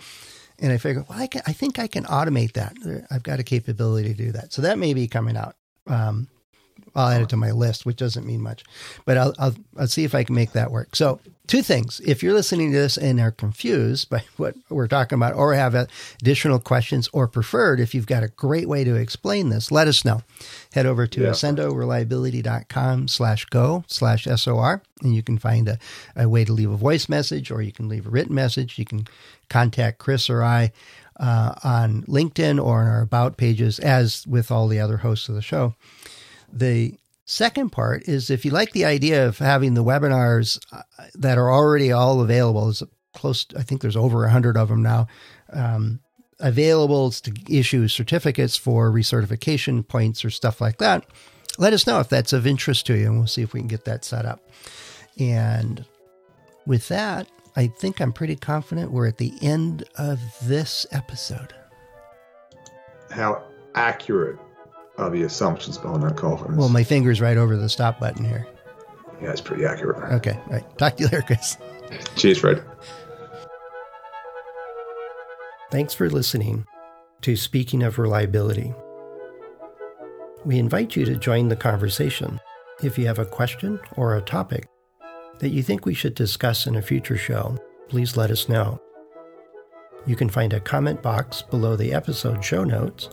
And 0.60 0.74
I 0.74 0.78
figured, 0.78 1.06
well, 1.08 1.20
I, 1.20 1.28
can, 1.28 1.44
I 1.46 1.54
think 1.54 1.78
I 1.78 1.86
can 1.86 2.04
automate 2.06 2.54
that. 2.54 2.74
I've 3.12 3.22
got 3.22 3.40
a 3.40 3.44
capability 3.44 4.10
to 4.10 4.16
do 4.16 4.32
that. 4.32 4.52
So 4.52 4.64
that 4.64 4.80
may 4.80 4.96
be 4.96 5.08
coming 5.08 5.38
out 5.38 5.56
um, 5.86 6.28
I'll 6.98 7.10
add 7.10 7.22
it 7.22 7.30
to 7.30 7.38
my 7.38 7.52
list, 7.52 7.86
which 7.86 7.98
doesn't 7.98 8.26
mean 8.26 8.42
much, 8.42 8.64
but 9.06 9.18
I'll, 9.18 9.34
I'll, 9.38 9.56
I'll 9.78 9.88
see 9.88 10.04
if 10.04 10.16
I 10.16 10.24
can 10.24 10.34
make 10.34 10.54
that 10.54 10.72
work. 10.72 10.96
So, 10.96 11.20
two 11.46 11.62
things: 11.62 12.02
if 12.04 12.24
you're 12.24 12.34
listening 12.34 12.72
to 12.72 12.78
this 12.78 12.98
and 12.98 13.20
are 13.20 13.32
confused 13.32 14.10
by 14.10 14.24
what 14.38 14.56
we're 14.70 14.88
talking 14.88 15.18
about, 15.18 15.36
or 15.36 15.54
have 15.54 15.76
additional 15.76 16.60
questions, 16.60 17.08
or 17.14 17.28
preferred, 17.28 17.80
if 17.80 17.94
you've 17.94 18.08
got 18.08 18.24
a 18.24 18.30
great 18.30 18.68
way 18.68 18.84
to 18.84 18.96
explain 18.96 19.50
this, 19.50 19.72
let 19.72 19.88
us 19.88 20.04
know. 20.04 20.24
Head 20.74 20.88
over 20.88 21.06
to 21.06 21.22
yeah. 21.22 21.30
accendoreliability.com 21.30 23.08
slash 23.08 23.46
go 23.46 23.84
slash 23.88 24.26
SOR, 24.26 24.82
and 25.04 25.16
you 25.16 25.22
can 25.22 25.38
find 25.38 25.70
a, 25.70 25.78
a 26.16 26.28
way 26.28 26.44
to 26.44 26.52
leave 26.52 26.72
a 26.72 26.78
voice 26.78 27.08
message, 27.08 27.52
or 27.52 27.62
you 27.62 27.72
can 27.72 27.88
leave 27.88 28.08
a 28.08 28.10
written 28.10 28.34
message. 28.34 28.80
You 28.80 28.86
can 28.86 29.08
contact 29.50 30.00
Chris 30.00 30.32
or 30.32 30.44
I 30.44 30.72
uh, 31.20 31.54
on 31.64 32.04
LinkedIn 32.04 32.64
or 32.64 32.82
on 32.82 32.88
our 32.88 33.02
About 33.02 33.38
pages, 33.38 33.80
as 33.80 34.26
with 34.28 34.52
all 34.52 34.68
the 34.68 34.80
other 34.80 34.98
hosts 34.98 35.30
of 35.30 35.36
the 35.36 35.42
show. 35.42 35.76
The 36.52 36.98
second 37.26 37.72
part 37.72 38.08
is 38.08 38.30
if 38.30 38.46
you 38.46 38.52
like 38.52 38.72
the 38.72 38.86
idea 38.86 39.28
of 39.28 39.38
having 39.38 39.74
the 39.74 39.84
webinars 39.84 40.60
uh, 40.72 40.82
that 41.16 41.38
are 41.38 41.52
already 41.52 41.92
all 41.92 42.22
available, 42.22 42.70
is 42.70 42.84
close. 43.14 43.46
I 43.58 43.64
think 43.64 43.82
there's 43.82 43.98
over 43.98 44.26
a 44.26 44.32
hundred 44.32 44.58
of 44.58 44.70
them 44.70 44.82
now. 44.82 45.08
Um, 45.52 46.00
available 46.40 47.10
to 47.12 47.34
issue 47.50 47.88
certificates 47.88 48.56
for 48.56 48.92
recertification 48.92 49.88
points 49.88 50.24
or 50.24 50.30
stuff 50.30 50.62
like 50.62 50.78
that. 50.78 51.06
Let 51.58 51.74
us 51.74 51.88
know 51.88 52.00
if 52.00 52.10
that's 52.10 52.34
of 52.34 52.46
interest 52.46 52.86
to 52.88 52.98
you, 52.98 53.08
and 53.08 53.18
we'll 53.18 53.28
see 53.28 53.42
if 53.42 53.54
we 53.54 53.60
can 53.60 53.68
get 53.68 53.86
that 53.86 54.06
set 54.06 54.26
up. 54.26 54.40
And 55.18 55.84
with 56.68 56.88
that, 56.90 57.28
I 57.56 57.68
think 57.68 58.00
I'm 58.00 58.14
pretty 58.14 58.36
confident 58.36 58.92
we're 58.92 59.08
at 59.08 59.18
the 59.18 59.34
end 59.42 59.84
of 59.98 60.20
this 60.44 60.86
episode. 60.92 61.56
How 63.10 63.44
accurate 63.74 64.38
are 64.98 65.10
the 65.10 65.24
assumptions 65.24 65.78
behind 65.78 66.04
that 66.04 66.18
confidence? 66.18 66.58
Well, 66.58 66.70
my 66.70 66.84
finger's 66.84 67.22
right 67.22 67.38
over 67.38 67.56
the 67.56 67.70
stop 67.70 68.00
button 68.00 68.26
here. 68.26 68.48
Yeah, 69.22 69.32
it's 69.32 69.42
pretty 69.42 69.66
accurate. 69.66 70.12
Okay, 70.14 70.40
all 70.48 70.54
right. 70.54 70.78
Talk 70.78 70.98
to 70.98 71.04
you 71.04 71.10
later, 71.10 71.24
Chris. 71.24 71.58
Cheers, 72.16 72.40
Fred. 72.40 72.64
Thanks 75.72 75.94
for 75.94 76.10
listening 76.10 76.66
to 77.22 77.36
Speaking 77.36 77.84
of 77.84 78.00
Reliability. 78.00 78.74
We 80.46 80.60
invite 80.60 80.96
you 80.96 81.04
to 81.06 81.16
join 81.16 81.50
the 81.50 81.56
conversation. 81.56 82.40
If 82.84 82.98
you 82.98 83.08
have 83.08 83.20
a 83.20 83.26
question 83.26 83.80
or 83.96 84.16
a 84.16 84.22
topic 84.22 84.68
that 85.40 85.50
you 85.50 85.64
think 85.64 85.86
we 85.86 85.94
should 85.94 86.16
discuss 86.16 86.68
in 86.68 86.76
a 86.76 86.82
future 86.82 87.18
show, 87.18 87.58
please 87.90 88.16
let 88.16 88.32
us 88.32 88.48
know. 88.48 88.80
You 90.06 90.16
can 90.16 90.30
find 90.30 90.54
a 90.54 90.60
comment 90.60 91.02
box 91.02 91.42
below 91.42 91.76
the 91.76 91.94
episode 91.94 92.46
show 92.46 92.64
notes, 92.64 93.10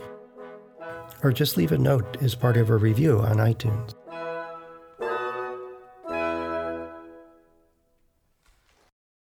or 1.25 1.31
just 1.31 1.57
leave 1.57 1.71
a 1.71 1.77
note 1.77 2.21
as 2.21 2.35
part 2.35 2.55
of 2.55 2.69
a 2.69 2.77
review 2.77 3.19
on 3.19 3.37
iTunes. 3.37 3.95